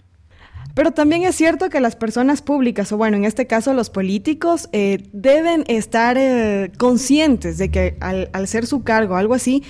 Pero 0.73 0.91
también 0.91 1.23
es 1.23 1.35
cierto 1.35 1.69
que 1.69 1.81
las 1.81 1.95
personas 1.95 2.41
públicas, 2.41 2.91
o 2.91 2.97
bueno, 2.97 3.17
en 3.17 3.25
este 3.25 3.45
caso 3.45 3.73
los 3.73 3.89
políticos, 3.89 4.69
eh, 4.71 5.03
deben 5.11 5.63
estar 5.67 6.17
eh, 6.17 6.71
conscientes 6.77 7.57
de 7.57 7.69
que 7.69 7.97
al, 7.99 8.29
al 8.33 8.47
ser 8.47 8.65
su 8.65 8.83
cargo, 8.83 9.17
algo 9.17 9.33
así, 9.33 9.63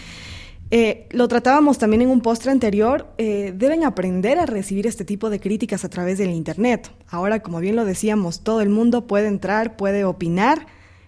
eh, 0.74 1.06
lo 1.12 1.28
tratábamos 1.28 1.78
también 1.78 2.02
en 2.02 2.10
un 2.10 2.22
postre 2.22 2.50
anterior, 2.50 3.08
eh, 3.18 3.54
deben 3.54 3.84
aprender 3.84 4.40
a 4.40 4.46
recibir 4.46 4.88
este 4.88 5.04
tipo 5.04 5.30
de 5.30 5.42
críticas 5.42 5.84
a 5.84 5.90
través 5.90 6.18
del 6.18 6.30
Internet. 6.30 6.90
Ahora, 7.10 7.42
como 7.42 7.60
bien 7.60 7.76
lo 7.76 7.84
decíamos, 7.84 8.40
todo 8.40 8.62
el 8.62 8.70
mundo 8.70 9.06
puede 9.06 9.28
entrar, 9.28 9.76
puede 9.76 10.06
opinar, 10.06 10.68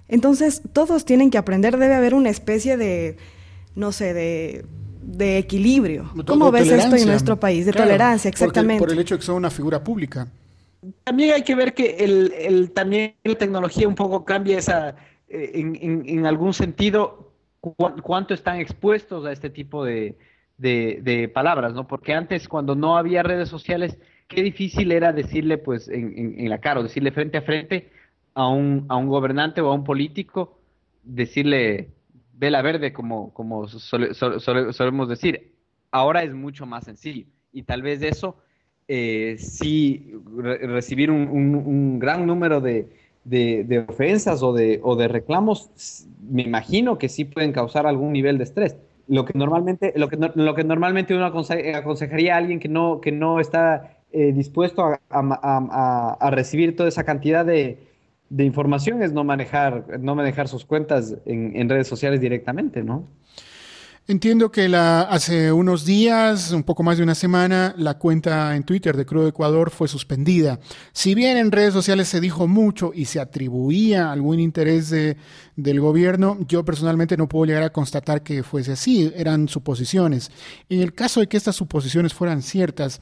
entonces 0.10 0.62
todos 0.74 1.06
tienen 1.06 1.32
que 1.32 1.38
aprender, 1.38 1.78
debe 1.78 1.96
haber 1.96 2.14
una 2.14 2.30
especie 2.30 2.76
de, 2.76 3.16
no 3.74 3.94
sé, 3.94 4.14
de, 4.14 5.38
equilibrio. 5.38 6.12
¿Cómo 6.28 6.52
ves 6.52 6.70
esto 6.70 6.98
en 6.98 7.08
nuestro 7.08 7.40
país? 7.40 7.66
De 7.66 7.72
tolerancia, 7.72 8.28
exactamente. 8.28 8.82
por 8.82 8.92
el 8.92 9.00
hecho 9.00 9.16
de 9.16 9.20
que 9.20 9.26
son 9.26 9.36
una 9.36 9.50
figura 9.50 9.82
pública. 9.82 10.28
También 11.06 11.36
hay 11.36 11.44
que 11.44 11.56
ver 11.56 11.74
que 11.74 11.96
el, 12.00 12.72
también 12.72 13.16
la 13.24 13.36
tecnología 13.36 13.88
un 13.88 13.96
poco 13.96 14.26
cambia 14.26 14.58
esa, 14.58 14.96
eh, 15.30 15.52
en, 15.54 16.04
en 16.06 16.26
algún 16.26 16.54
sentido, 16.54 17.23
cuánto 17.72 18.34
están 18.34 18.60
expuestos 18.60 19.26
a 19.26 19.32
este 19.32 19.50
tipo 19.50 19.86
de, 19.86 20.18
palabras, 21.34 21.74
¿no? 21.74 21.88
Porque 21.88 22.14
antes, 22.14 22.48
cuando 22.48 22.76
no 22.76 22.98
había 22.98 23.24
redes 23.24 23.50
sociales, 23.50 23.98
qué 24.28 24.44
difícil 24.44 24.92
era 24.92 25.14
decirle, 25.14 25.58
pues, 25.58 25.88
en, 25.88 26.50
la 26.50 26.60
cara, 26.60 26.82
o 26.82 26.84
decirle 26.84 27.12
frente 27.12 27.38
a 27.38 27.42
frente 27.42 27.90
a 28.34 28.48
un, 28.48 28.86
a 28.90 28.98
un 28.98 29.08
gobernante 29.08 29.62
o 29.62 29.70
a 29.70 29.74
un 29.74 29.84
político, 29.84 30.60
decirle 31.04 31.90
vela 32.34 32.62
verde, 32.62 32.92
como, 32.92 33.34
como 33.34 33.68
solemos 33.68 35.10
decir. 35.10 35.54
Ahora 35.92 36.24
es 36.24 36.34
mucho 36.34 36.66
más 36.66 36.84
sencillo. 36.86 37.28
Y 37.52 37.64
tal 37.64 37.84
vez 37.84 38.02
eso, 38.02 38.38
eh, 38.88 39.36
sí, 39.38 40.12
recibir 40.36 41.12
un, 41.12 42.00
gran 42.00 42.26
número 42.26 42.60
de, 42.60 42.90
de, 43.24 43.86
ofensas 43.88 44.44
o 44.44 44.54
de, 44.54 44.80
o 44.84 44.96
de 44.96 45.08
reclamos, 45.08 45.70
me 46.30 46.42
imagino 46.42 46.98
que 46.98 47.10
sí 47.10 47.26
pueden 47.26 47.52
causar 47.52 47.88
algún 47.88 48.14
nivel 48.14 48.38
de 48.38 48.44
estrés. 48.44 48.76
Lo 49.08 49.26
que 49.26 49.38
normalmente, 49.38 49.94
lo 49.96 50.08
que, 50.08 50.18
lo 50.18 50.56
que 50.56 50.64
normalmente 50.64 51.14
uno 51.14 51.26
aconsejaría 51.26 52.36
a 52.36 52.38
alguien 52.38 52.60
que 52.60 52.70
no, 52.70 53.02
que 53.02 53.12
no 53.12 53.40
está 53.40 53.98
eh, 54.12 54.32
dispuesto 54.32 54.84
a, 54.84 55.00
a, 55.10 56.18
a, 56.20 56.30
recibir 56.32 56.76
toda 56.76 56.88
esa 56.88 57.04
cantidad 57.04 57.46
de, 57.46 57.80
de, 58.30 58.44
información 58.46 59.02
es 59.02 59.12
no 59.12 59.24
manejar, 59.24 60.00
no 60.00 60.16
manejar 60.16 60.48
sus 60.48 60.66
cuentas 60.66 61.18
en, 61.26 61.56
en 61.56 61.68
redes 61.68 61.88
sociales 61.88 62.22
directamente, 62.22 62.84
¿no? 62.84 63.08
Entiendo 64.06 64.52
que 64.52 64.68
la, 64.68 65.04
hace 65.04 65.54
unos 65.54 65.86
días, 65.86 66.52
un 66.52 66.64
poco 66.64 66.84
más 66.84 66.98
de 66.98 67.04
una 67.04 67.16
semana, 67.16 67.74
la 67.78 67.98
cuenta 67.98 68.54
en 68.54 68.64
Twitter 68.64 68.98
de 68.98 69.06
Crudo 69.06 69.30
Ecuador 69.30 69.72
fue 69.72 69.88
suspendida. 69.88 70.60
Si 70.92 71.16
bien 71.16 71.38
en 71.38 71.54
redes 71.54 71.74
sociales 71.74 72.10
se 72.10 72.20
dijo 72.20 72.46
mucho 72.46 72.92
y 72.94 73.06
se 73.06 73.22
atribuía 73.22 74.12
algún 74.12 74.42
interés 74.42 74.90
de, 74.90 75.16
del 75.56 75.80
gobierno, 75.80 76.38
yo 76.50 76.66
personalmente 76.66 77.16
no 77.16 77.30
puedo 77.30 77.46
llegar 77.46 77.64
a 77.64 77.72
constatar 77.72 78.24
que 78.24 78.44
fuese 78.44 78.74
así, 78.74 79.10
eran 79.16 79.48
suposiciones. 79.48 80.32
En 80.68 80.82
el 80.82 80.94
caso 80.94 81.22
de 81.22 81.28
que 81.28 81.38
estas 81.38 81.56
suposiciones 81.56 82.14
fueran 82.14 82.42
ciertas, 82.42 83.00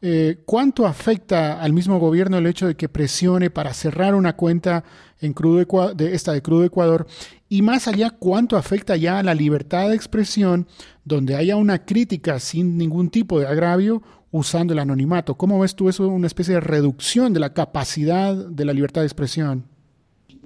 eh, 0.00 0.42
¿cuánto 0.44 0.86
afecta 0.86 1.60
al 1.60 1.72
mismo 1.72 1.98
gobierno 1.98 2.38
el 2.38 2.46
hecho 2.46 2.68
de 2.68 2.76
que 2.76 2.88
presione 2.88 3.50
para 3.50 3.74
cerrar 3.74 4.14
una 4.14 4.36
cuenta 4.36 4.84
en 5.20 5.32
crudo 5.32 5.94
de 5.94 6.14
esta 6.14 6.32
de 6.32 6.42
Crudo 6.42 6.64
Ecuador? 6.64 7.06
Y 7.48 7.62
más 7.62 7.86
allá, 7.86 8.10
¿cuánto 8.10 8.56
afecta 8.56 8.96
ya 8.96 9.20
a 9.20 9.22
la 9.22 9.34
libertad 9.34 9.88
de 9.88 9.94
expresión 9.94 10.66
donde 11.04 11.36
haya 11.36 11.56
una 11.56 11.84
crítica 11.84 12.40
sin 12.40 12.76
ningún 12.76 13.08
tipo 13.08 13.38
de 13.38 13.46
agravio 13.46 14.02
usando 14.32 14.72
el 14.72 14.80
anonimato? 14.80 15.36
¿Cómo 15.36 15.60
ves 15.60 15.76
tú 15.76 15.88
eso, 15.88 16.08
una 16.08 16.26
especie 16.26 16.54
de 16.54 16.60
reducción 16.60 17.32
de 17.32 17.40
la 17.40 17.54
capacidad 17.54 18.34
de 18.34 18.64
la 18.64 18.72
libertad 18.72 19.02
de 19.02 19.06
expresión? 19.06 19.64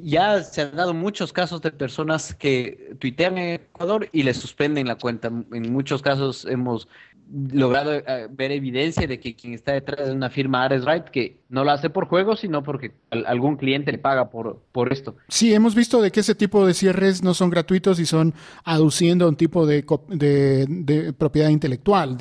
Ya 0.03 0.43
se 0.43 0.63
han 0.63 0.77
dado 0.77 0.95
muchos 0.95 1.33
casos 1.33 1.61
de 1.63 1.73
personas 1.73 2.35
que 2.35 2.97
tuitean 2.99 3.39
en 3.39 3.55
Ecuador 3.55 4.09
y 4.13 4.23
les 4.23 4.37
suspenden 4.37 4.87
la 4.87 4.97
cuenta. 4.97 5.29
En 5.29 5.73
muchos 5.73 6.03
casos 6.03 6.47
hemos 6.47 6.89
logrado 7.33 7.95
eh, 7.95 8.29
ver 8.31 8.51
evidencia 8.51 9.07
de 9.07 9.21
que 9.21 9.35
quien 9.35 9.55
está 9.55 9.73
detrás 9.73 10.09
de 10.09 10.15
una 10.15 10.31
firma 10.31 10.65
Ares 10.65 10.85
Right 10.85 11.05
que 11.05 11.39
no 11.49 11.65
lo 11.65 11.71
hace 11.71 11.91
por 11.91 12.07
juego, 12.07 12.37
sino 12.37 12.63
porque 12.63 12.93
algún 13.11 13.57
cliente 13.57 13.93
le 13.93 13.99
paga 13.99 14.31
por, 14.31 14.61
por 14.73 14.93
esto. 14.93 15.17
Sí, 15.29 15.55
hemos 15.55 15.75
visto 15.75 16.01
de 16.03 16.11
que 16.11 16.21
ese 16.21 16.35
tipo 16.35 16.67
de 16.67 16.75
cierres 16.75 17.23
no 17.23 17.35
son 17.35 17.51
gratuitos 17.51 18.01
y 18.01 18.07
son 18.07 18.35
aduciendo 18.65 19.29
un 19.29 19.37
tipo 19.37 19.67
de, 19.67 19.85
de, 20.09 21.13
propiedad 21.13 21.51
intelectual. 21.51 22.17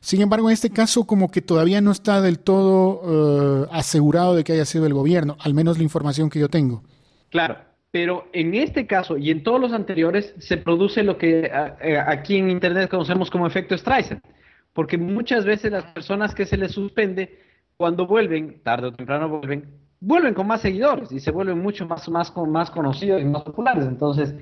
sin 0.00 0.22
embargo, 0.22 0.48
en 0.48 0.54
este 0.54 0.70
caso 0.70 1.06
como 1.06 1.30
que 1.30 1.42
todavía 1.42 1.80
no 1.80 1.90
está 1.90 2.20
del 2.20 2.38
todo 2.38 3.64
eh, 3.64 3.68
asegurado 3.72 4.36
de 4.36 4.44
que 4.44 4.52
haya 4.52 4.64
sido 4.64 4.86
el 4.86 4.94
gobierno, 4.94 5.36
al 5.40 5.54
menos 5.54 5.78
la 5.78 5.84
información 5.84 6.30
que 6.30 6.38
yo 6.38 6.48
tengo. 6.48 6.82
Claro, 7.30 7.56
pero 7.90 8.28
en 8.32 8.54
este 8.54 8.86
caso 8.86 9.16
y 9.16 9.30
en 9.30 9.42
todos 9.42 9.60
los 9.60 9.72
anteriores 9.72 10.34
se 10.38 10.56
produce 10.56 11.02
lo 11.02 11.18
que 11.18 11.50
aquí 12.06 12.36
en 12.36 12.50
Internet 12.50 12.90
conocemos 12.90 13.30
como 13.30 13.46
efecto 13.46 13.76
Streisand 13.76 14.20
porque 14.74 14.98
muchas 14.98 15.44
veces 15.44 15.70
las 15.70 15.84
personas 15.84 16.34
que 16.34 16.46
se 16.46 16.56
les 16.56 16.72
suspende, 16.72 17.38
cuando 17.76 18.06
vuelven, 18.06 18.62
tarde 18.62 18.88
o 18.88 18.92
temprano 18.92 19.28
vuelven, 19.28 19.68
vuelven 20.00 20.34
con 20.34 20.46
más 20.46 20.60
seguidores 20.60 21.12
y 21.12 21.20
se 21.20 21.30
vuelven 21.30 21.60
mucho 21.60 21.86
más, 21.86 22.08
más, 22.08 22.32
más 22.36 22.70
conocidos 22.70 23.20
y 23.20 23.24
más 23.24 23.42
populares. 23.42 23.86
Entonces, 23.86 24.34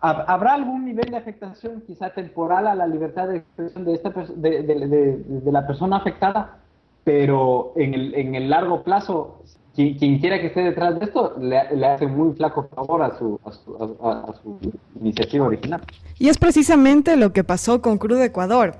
¿habrá 0.00 0.54
algún 0.54 0.84
nivel 0.84 1.10
de 1.10 1.16
afectación 1.16 1.82
quizá 1.86 2.10
temporal 2.10 2.66
a 2.66 2.74
la 2.74 2.86
libertad 2.86 3.28
de 3.28 3.38
expresión 3.38 3.84
de, 3.84 3.94
esta, 3.94 4.10
de, 4.10 4.62
de, 4.62 5.52
la 5.52 5.66
persona 5.66 5.96
afectada? 5.96 6.58
Pero 7.04 7.72
en 7.76 7.92
el, 7.94 8.14
en 8.14 8.34
el 8.34 8.48
largo 8.48 8.82
plazo, 8.82 9.42
quien, 9.74 10.18
quiera 10.20 10.40
que 10.40 10.46
esté 10.46 10.62
detrás 10.62 10.98
de 10.98 11.04
esto 11.04 11.34
le, 11.38 11.58
hace 11.58 12.06
muy 12.06 12.34
flaco 12.34 12.68
favor 12.74 13.02
a 13.02 13.18
su, 13.18 13.38
a 13.44 13.52
su, 13.52 13.76
a 14.02 14.34
su 14.42 14.58
iniciativa 15.00 15.46
original. 15.46 15.82
Y 16.18 16.28
es 16.28 16.38
precisamente 16.38 17.16
lo 17.16 17.32
que 17.32 17.44
pasó 17.44 17.82
con 17.82 17.98
Crudo 17.98 18.22
Ecuador 18.22 18.74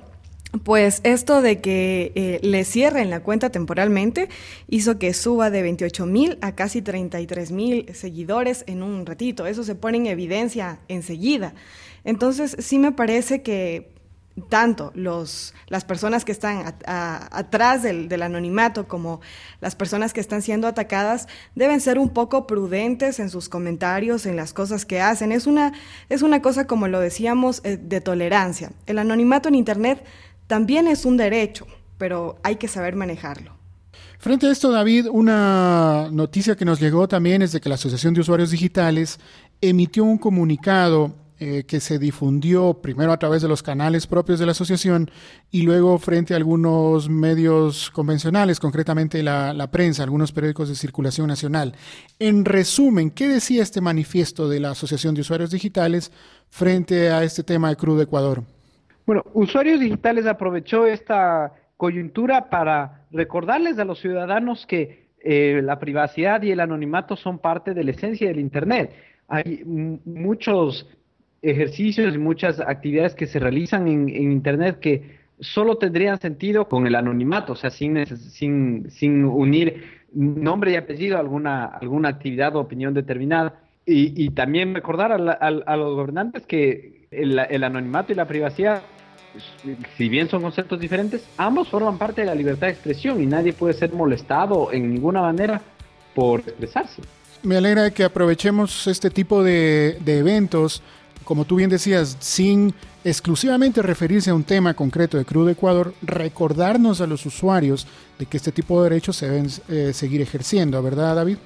pues 0.62 1.00
esto 1.02 1.42
de 1.42 1.60
que 1.60 2.12
eh, 2.14 2.38
le 2.42 2.64
cierren 2.64 3.10
la 3.10 3.20
cuenta 3.20 3.50
temporalmente 3.50 4.28
hizo 4.68 4.98
que 4.98 5.12
suba 5.14 5.50
de 5.50 5.62
28 5.62 6.06
mil 6.06 6.38
a 6.42 6.54
casi 6.54 6.82
33 6.82 7.50
mil 7.50 7.86
seguidores 7.94 8.64
en 8.66 8.82
un 8.82 9.04
ratito. 9.06 9.46
Eso 9.46 9.64
se 9.64 9.74
pone 9.74 9.98
en 9.98 10.06
evidencia 10.06 10.78
enseguida. 10.88 11.54
Entonces 12.04 12.56
sí 12.60 12.78
me 12.78 12.92
parece 12.92 13.42
que 13.42 13.94
tanto 14.48 14.90
los, 14.94 15.54
las 15.68 15.84
personas 15.84 16.24
que 16.24 16.32
están 16.32 16.74
atrás 16.86 17.82
del, 17.82 18.08
del, 18.08 18.22
anonimato 18.22 18.88
como 18.88 19.20
las 19.60 19.76
personas 19.76 20.12
que 20.12 20.20
están 20.20 20.42
siendo 20.42 20.66
atacadas 20.66 21.28
deben 21.54 21.80
ser 21.80 22.00
un 22.00 22.08
poco 22.08 22.46
prudentes 22.46 23.20
en 23.20 23.30
sus 23.30 23.48
comentarios, 23.48 24.26
en 24.26 24.34
las 24.34 24.52
cosas 24.52 24.84
que 24.84 25.00
hacen. 25.00 25.30
Es 25.30 25.46
una, 25.46 25.72
es 26.08 26.22
una 26.22 26.42
cosa, 26.42 26.66
como 26.66 26.88
lo 26.88 26.98
decíamos, 26.98 27.60
eh, 27.64 27.76
de 27.76 28.00
tolerancia. 28.00 28.72
El 28.86 28.98
anonimato 28.98 29.48
en 29.48 29.54
Internet 29.54 30.04
también 30.46 30.86
es 30.88 31.04
un 31.04 31.16
derecho, 31.16 31.66
pero 31.98 32.36
hay 32.42 32.56
que 32.56 32.68
saber 32.68 32.96
manejarlo. 32.96 33.52
Frente 34.18 34.46
a 34.46 34.52
esto, 34.52 34.70
David, 34.70 35.08
una 35.10 36.08
noticia 36.10 36.56
que 36.56 36.64
nos 36.64 36.80
llegó 36.80 37.06
también 37.08 37.42
es 37.42 37.52
de 37.52 37.60
que 37.60 37.68
la 37.68 37.74
Asociación 37.74 38.14
de 38.14 38.22
Usuarios 38.22 38.50
Digitales 38.50 39.18
emitió 39.60 40.04
un 40.04 40.18
comunicado 40.18 41.14
eh, 41.40 41.64
que 41.66 41.80
se 41.80 41.98
difundió 41.98 42.74
primero 42.74 43.12
a 43.12 43.18
través 43.18 43.42
de 43.42 43.48
los 43.48 43.62
canales 43.62 44.06
propios 44.06 44.38
de 44.38 44.46
la 44.46 44.52
asociación 44.52 45.10
y 45.50 45.62
luego 45.62 45.98
frente 45.98 46.32
a 46.32 46.36
algunos 46.36 47.10
medios 47.10 47.90
convencionales, 47.90 48.60
concretamente 48.60 49.22
la, 49.22 49.52
la, 49.52 49.70
prensa, 49.70 50.04
algunos 50.04 50.32
periódicos 50.32 50.68
de 50.68 50.76
circulación 50.76 51.26
nacional. 51.26 51.74
En 52.20 52.44
resumen, 52.44 53.10
¿qué 53.10 53.28
decía 53.28 53.64
este 53.64 53.80
manifiesto 53.80 54.48
de 54.48 54.60
la 54.60 54.70
Asociación 54.70 55.14
de 55.16 55.22
Usuarios 55.22 55.50
Digitales 55.50 56.12
frente 56.50 57.10
a 57.10 57.24
este 57.24 57.42
tema 57.42 57.68
de 57.68 57.76
Crudo 57.76 58.00
Ecuador? 58.00 58.44
Bueno, 59.06 59.22
Usuarios 59.34 59.80
Digitales 59.80 60.26
aprovechó 60.26 60.86
esta 60.86 61.52
coyuntura 61.76 62.48
para 62.48 63.04
recordarles 63.10 63.78
a 63.78 63.84
los 63.84 64.00
ciudadanos 64.00 64.66
que 64.66 65.08
eh, 65.22 65.60
la 65.62 65.78
privacidad 65.78 66.42
y 66.42 66.52
el 66.52 66.60
anonimato 66.60 67.16
son 67.16 67.38
parte 67.38 67.74
de 67.74 67.84
la 67.84 67.90
esencia 67.90 68.28
del 68.28 68.40
Internet. 68.40 68.94
Hay 69.28 69.62
muchos 69.64 70.88
ejercicios 71.42 72.14
y 72.14 72.18
muchas 72.18 72.60
actividades 72.60 73.14
que 73.14 73.26
se 73.26 73.38
realizan 73.38 73.86
en, 73.88 74.08
Internet 74.08 74.78
que 74.80 75.18
solo 75.38 75.76
tendrían 75.76 76.18
sentido 76.18 76.68
con 76.68 76.86
el 76.86 76.94
anonimato, 76.94 77.52
o 77.52 77.56
sea, 77.56 77.68
sin, 77.68 78.06
sin, 78.06 78.90
sin 78.90 79.24
unir 79.24 79.84
nombre 80.12 80.72
y 80.72 80.76
apellido 80.76 81.18
a 81.18 81.20
alguna, 81.20 81.66
alguna 81.66 82.08
actividad 82.08 82.56
o 82.56 82.60
opinión 82.60 82.94
determinada. 82.94 83.60
Y, 83.86 84.30
también 84.30 84.74
recordar 84.74 85.12
a, 85.12 85.76
los 85.76 85.94
gobernantes 85.94 86.46
que 86.46 87.06
el 87.10 87.64
anonimato 87.64 88.12
y 88.12 88.14
la 88.14 88.26
privacidad 88.26 88.82
si 89.96 90.08
bien 90.08 90.28
son 90.28 90.42
conceptos 90.42 90.78
diferentes, 90.78 91.24
ambos 91.36 91.68
forman 91.68 91.98
parte 91.98 92.22
de 92.22 92.26
la 92.26 92.34
libertad 92.34 92.68
de 92.68 92.72
expresión 92.72 93.22
y 93.22 93.26
nadie 93.26 93.52
puede 93.52 93.74
ser 93.74 93.92
molestado 93.92 94.72
en 94.72 94.92
ninguna 94.92 95.20
manera 95.20 95.60
por 96.14 96.40
expresarse. 96.40 97.02
Me 97.42 97.56
alegra 97.56 97.90
que 97.90 98.04
aprovechemos 98.04 98.86
este 98.86 99.10
tipo 99.10 99.42
de, 99.42 99.98
eventos, 100.06 100.82
como 101.24 101.44
tú 101.44 101.56
bien 101.56 101.70
decías, 101.70 102.16
sin 102.20 102.74
exclusivamente 103.04 103.82
referirse 103.82 104.30
a 104.30 104.34
un 104.34 104.44
tema 104.44 104.72
concreto 104.74 105.18
de 105.18 105.26
Crudo 105.26 105.50
Ecuador, 105.50 105.94
recordarnos 106.00 107.02
a 107.02 107.06
los 107.06 107.26
usuarios 107.26 107.86
de 108.18 108.26
que 108.26 108.38
este 108.38 108.50
tipo 108.50 108.82
de 108.82 108.88
derechos 108.88 109.16
se 109.16 109.28
deben 109.28 109.50
eh, 109.68 109.92
seguir 109.92 110.22
ejerciendo, 110.22 110.82
¿verdad, 110.82 111.16
David? 111.16 111.36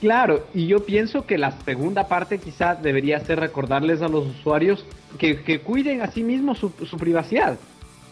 Claro, 0.00 0.46
y 0.54 0.66
yo 0.66 0.84
pienso 0.84 1.26
que 1.26 1.38
la 1.38 1.52
segunda 1.64 2.08
parte 2.08 2.38
quizá 2.38 2.74
debería 2.74 3.20
ser 3.20 3.40
recordarles 3.40 4.02
a 4.02 4.08
los 4.08 4.26
usuarios 4.26 4.84
que, 5.18 5.60
cuiden 5.60 6.02
a 6.02 6.10
sí 6.10 6.22
mismos 6.22 6.58
su, 6.58 6.70
privacidad. 6.98 7.58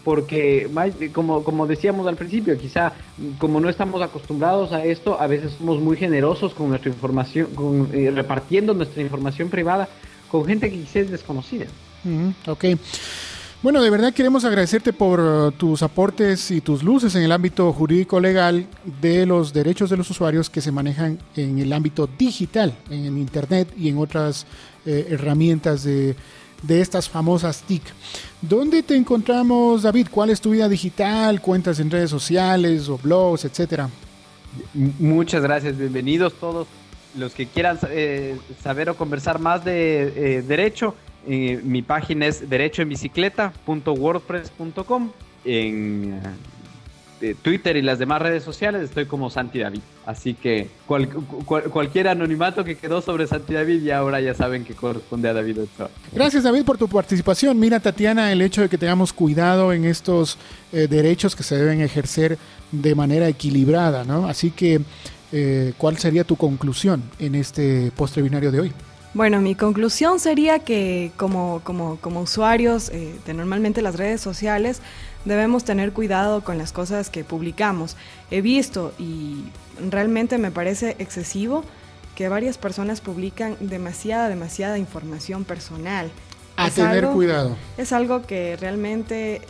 Porque, 0.03 0.69
como, 1.15 1.45
como 1.45 1.67
decíamos 1.67 2.07
al 2.07 2.17
principio, 2.17 2.59
quizá 2.59 2.93
como 3.39 3.59
no 3.59 3.71
estamos 3.71 4.03
acostumbrados 4.03 4.73
a 4.73 4.85
esto, 4.85 5.19
a 5.19 5.27
veces 5.27 5.53
somos 5.53 5.81
muy 5.81 5.97
generosos 5.97 6.53
con 6.53 6.69
nuestra 6.69 6.91
información, 6.91 7.47
con, 7.55 7.89
eh, 7.93 8.11
repartiendo 8.11 8.75
nuestra 8.75 9.03
información 9.03 9.49
privada 9.49 9.89
con 10.31 10.45
gente 10.45 10.71
que 10.71 10.77
quizás 10.77 10.97
es 10.97 11.11
desconocida. 11.11 11.67
ok. 12.47 12.65
Bueno, 13.65 13.81
de 13.81 13.89
verdad 13.89 14.13
queremos 14.13 14.45
agradecerte 14.45 14.93
por 14.93 15.21
uh, 15.21 15.51
tus 15.51 15.83
aportes 15.83 16.51
y 16.51 16.61
tus 16.61 16.83
luces 16.83 17.15
en 17.15 17.23
el 17.23 17.33
ámbito 17.33 17.73
jurídico 17.73 18.21
legal 18.21 18.67
de 19.01 19.25
los 19.25 19.55
derechos 19.55 19.89
de 19.89 19.97
los 19.97 20.11
usuarios 20.11 20.51
que 20.51 20.61
se 20.61 20.71
manejan 20.71 21.19
en 21.35 21.59
el 21.59 21.73
ámbito 21.73 22.07
digital, 22.07 22.75
en 22.91 23.17
Internet 23.17 23.73
y 23.75 23.89
en 23.89 23.97
otras 23.97 24.45
eh, 24.85 25.07
herramientas 25.09 25.83
de, 25.83 26.15
de 26.61 26.81
estas 26.83 27.09
famosas 27.09 27.63
TIC. 27.63 27.85
¿Dónde 28.43 28.83
te 28.83 28.97
encontramos, 28.97 29.81
David? 29.81 30.09
¿Cuál 30.11 30.29
es 30.29 30.43
tu 30.43 30.51
vida 30.51 30.69
digital? 30.69 31.41
¿Cuentas 31.41 31.81
en 31.81 31.91
redes 31.91 32.11
sociales 32.11 32.87
o 32.91 32.99
blogs, 32.99 33.47
etcétera? 33.47 33.89
Muchas 34.75 35.43
gracias, 35.43 35.79
bienvenidos 35.79 36.35
todos 36.35 36.67
los 37.17 37.33
que 37.33 37.47
quieran 37.47 37.79
eh, 37.89 38.37
saber 38.63 38.91
o 38.91 38.95
conversar 38.95 39.39
más 39.39 39.65
de 39.65 40.03
eh, 40.17 40.43
derecho 40.43 40.95
mi 41.27 41.83
página 41.83 42.27
es 42.27 42.49
derechoenbicicleta.wordpress.com. 42.49 45.11
En, 45.45 46.21
Twitter 47.43 47.77
y 47.77 47.83
las 47.83 47.99
demás 47.99 48.21
redes 48.21 48.43
sociales 48.43 48.83
estoy 48.83 49.07
como 49.07 49.31
Santi 49.31 49.61
David. 49.61 49.81
Así 50.05 50.35
que 50.35 50.69
cualquier 50.87 52.09
anonimato 52.09 52.65
que 52.65 52.77
quedó 52.77 53.01
sobre 53.01 53.27
Santi 53.27 53.55
David 53.55 53.83
y 53.83 53.91
ahora 53.91 54.21
ya 54.21 54.35
saben 54.35 54.65
que 54.65 54.75
corresponde 54.75 55.29
a 55.29 55.33
David 55.33 55.63
Ochoa. 55.63 55.89
Gracias 56.13 56.43
David 56.43 56.65
por 56.65 56.77
tu 56.77 56.89
participación. 56.89 57.59
Mira 57.59 57.81
Tatiana, 57.81 58.31
el 58.31 58.43
hecho 58.43 58.61
de 58.61 58.69
que 58.69 58.77
tengamos 58.77 59.13
cuidado 59.13 59.73
en 59.73 59.85
estos 59.85 60.37
eh, 60.73 60.87
derechos 60.89 61.35
que 61.35 61.43
se 61.43 61.57
deben 61.57 61.81
ejercer 61.81 62.37
de 62.71 62.95
manera 62.95 63.29
equilibrada, 63.29 64.05
¿no? 64.05 64.27
Así 64.27 64.51
que, 64.51 64.81
eh, 65.33 65.73
¿cuál 65.79 65.97
sería 65.97 66.25
tu 66.25 66.37
conclusión 66.37 67.03
en 67.19 67.35
este 67.35 67.93
postre 67.97 68.23
binario 68.23 68.53
de 68.53 68.61
hoy? 68.61 68.73
Bueno, 69.15 69.41
mi 69.41 69.55
conclusión 69.55 70.19
sería 70.19 70.59
que 70.59 71.13
como, 71.17 71.61
como, 71.63 71.99
como 72.01 72.21
usuarios 72.21 72.89
eh, 72.89 73.15
de 73.25 73.33
normalmente 73.33 73.81
las 73.81 73.95
redes 73.97 74.21
sociales 74.21 74.81
debemos 75.25 75.65
tener 75.65 75.93
cuidado 75.93 76.43
con 76.43 76.59
las 76.59 76.73
cosas 76.73 77.11
que 77.11 77.23
publicamos. 77.23 77.97
He 78.33 78.41
visto 78.41 78.93
y 78.99 79.45
realmente 79.89 80.37
me 80.37 80.51
parece 80.51 80.97
excesivo 80.99 81.65
que 82.17 82.29
varias 82.29 82.59
personas 82.59 83.01
publican 83.01 83.57
demasiada, 83.61 84.29
demasiada 84.29 84.79
información 84.79 85.45
personal. 85.45 86.11
A 86.57 86.71
tener 86.71 87.07
cuidado. 87.07 87.57
Es 87.77 87.93
algo 87.93 88.23
que 88.23 88.57
realmente 88.57 89.43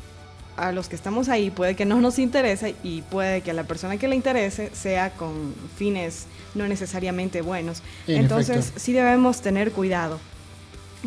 a 0.57 0.73
los 0.73 0.89
que 0.89 0.97
estamos 0.97 1.31
ahí 1.31 1.51
puede 1.51 1.75
que 1.75 1.87
no 1.87 2.01
nos 2.01 2.19
interese 2.19 2.75
y 2.83 3.01
puede 3.03 3.41
que 3.41 3.51
a 3.51 3.55
la 3.55 3.65
persona 3.65 3.97
que 3.97 4.09
le 4.09 4.17
interese 4.17 4.71
sea 4.75 5.11
con 5.11 5.55
fines 5.77 6.27
no 6.55 6.67
necesariamente 6.69 7.43
buenos. 7.43 7.83
Entonces 8.07 8.73
sí 8.77 8.93
debemos 8.93 9.41
tener 9.41 9.73
cuidado 9.73 10.19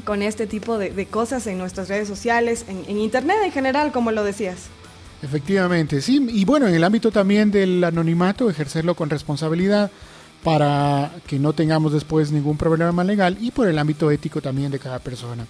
con 0.04 0.22
este 0.22 0.48
tipo 0.48 0.78
de, 0.78 1.06
cosas 1.08 1.48
en 1.48 1.58
nuestras 1.58 1.90
redes 1.90 2.08
sociales, 2.08 2.66
en, 2.68 2.98
Internet 2.98 3.38
en 3.44 3.52
general, 3.52 3.92
como 3.92 4.12
lo 4.12 4.24
decías. 4.24 4.68
Efectivamente, 5.22 6.02
sí. 6.02 6.26
Y 6.30 6.46
bueno, 6.46 6.68
en 6.68 6.76
el 6.76 6.84
ámbito 6.84 7.12
también 7.12 7.50
del 7.52 7.84
anonimato, 7.84 8.50
ejercerlo 8.50 8.96
con 8.96 9.10
responsabilidad 9.10 9.90
para 10.44 11.12
que 11.26 11.40
no 11.40 11.54
tengamos 11.54 11.94
después 11.94 12.32
ningún 12.32 12.58
problema 12.58 13.04
legal 13.04 13.38
y 13.42 13.52
por 13.52 13.68
el 13.68 13.80
ámbito 13.80 14.12
ético 14.12 14.42
también 14.42 14.72
de 14.72 14.80
cada 14.80 15.00
persona. 15.00 15.48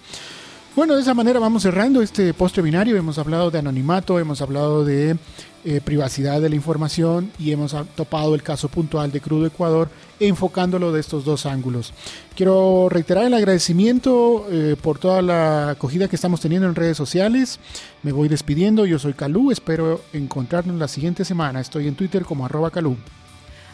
Bueno, 0.77 0.93
de 0.95 1.01
esa 1.01 1.15
manera 1.15 1.39
vamos 1.39 1.63
cerrando 1.63 2.03
este 2.03 2.35
postre 2.35 2.61
binario. 2.61 2.97
Hemos 2.97 3.17
hablado 3.17 3.49
de 3.49 3.57
anonimato, 3.57 4.19
hemos 4.19 4.43
hablado 4.43 4.85
de 4.85 5.17
eh, 5.65 5.81
privacidad 5.83 6.39
de 6.39 6.49
la 6.49 6.55
información 6.55 7.31
y 7.39 7.51
hemos 7.51 7.75
topado 7.95 8.35
el 8.35 8.43
caso 8.43 8.69
puntual 8.69 9.11
de 9.11 9.19
Crudo 9.19 9.47
Ecuador 9.47 9.89
enfocándolo 10.19 10.91
de 10.91 10.99
estos 10.99 11.25
dos 11.25 11.47
ángulos. 11.47 11.93
Quiero 12.35 12.89
reiterar 12.91 13.25
el 13.25 13.33
agradecimiento 13.33 14.45
eh, 14.51 14.75
por 14.79 14.99
toda 14.99 15.23
la 15.23 15.71
acogida 15.71 16.07
que 16.07 16.15
estamos 16.15 16.41
teniendo 16.41 16.67
en 16.67 16.75
redes 16.75 16.95
sociales. 16.95 17.59
Me 18.03 18.11
voy 18.11 18.27
despidiendo, 18.27 18.85
yo 18.85 18.99
soy 18.99 19.13
Calú, 19.13 19.49
espero 19.49 20.01
encontrarnos 20.13 20.77
la 20.77 20.87
siguiente 20.87 21.25
semana. 21.25 21.59
Estoy 21.59 21.87
en 21.87 21.95
Twitter 21.95 22.23
como 22.23 22.45
arroba 22.45 22.69
Calú. 22.69 22.97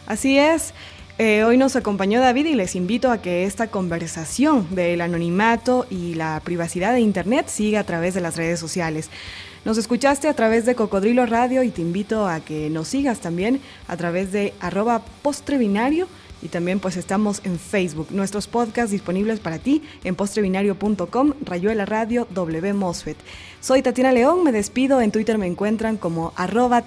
Así 0.06 0.38
es. 0.38 0.72
Eh, 1.16 1.44
hoy 1.44 1.56
nos 1.56 1.76
acompañó 1.76 2.18
David 2.18 2.46
y 2.46 2.54
les 2.54 2.74
invito 2.74 3.12
a 3.12 3.18
que 3.18 3.44
esta 3.44 3.68
conversación 3.68 4.74
del 4.74 5.00
anonimato 5.00 5.86
y 5.88 6.14
la 6.14 6.40
privacidad 6.42 6.92
de 6.92 7.00
Internet 7.00 7.46
siga 7.46 7.78
a 7.78 7.84
través 7.84 8.14
de 8.14 8.20
las 8.20 8.36
redes 8.36 8.58
sociales. 8.58 9.10
Nos 9.64 9.78
escuchaste 9.78 10.26
a 10.26 10.34
través 10.34 10.66
de 10.66 10.74
Cocodrilo 10.74 11.24
Radio 11.24 11.62
y 11.62 11.70
te 11.70 11.82
invito 11.82 12.26
a 12.26 12.40
que 12.40 12.68
nos 12.68 12.88
sigas 12.88 13.20
también 13.20 13.60
a 13.86 13.96
través 13.96 14.32
de 14.32 14.54
arroba 14.58 15.02
postrebinario 15.22 16.08
y 16.42 16.48
también 16.48 16.80
pues 16.80 16.96
estamos 16.96 17.40
en 17.44 17.60
Facebook. 17.60 18.08
Nuestros 18.10 18.48
podcasts 18.48 18.90
disponibles 18.90 19.38
para 19.38 19.60
ti 19.60 19.82
en 20.02 20.16
postrebinario.com, 20.16 21.34
Rayuela 21.44 21.86
Radio, 21.86 22.26
W. 22.30 22.74
Soy 23.60 23.82
Tatiana 23.82 24.10
León, 24.10 24.42
me 24.42 24.50
despido, 24.50 25.00
en 25.00 25.12
Twitter 25.12 25.38
me 25.38 25.46
encuentran 25.46 25.96
como 25.96 26.32
arroba. 26.34 26.82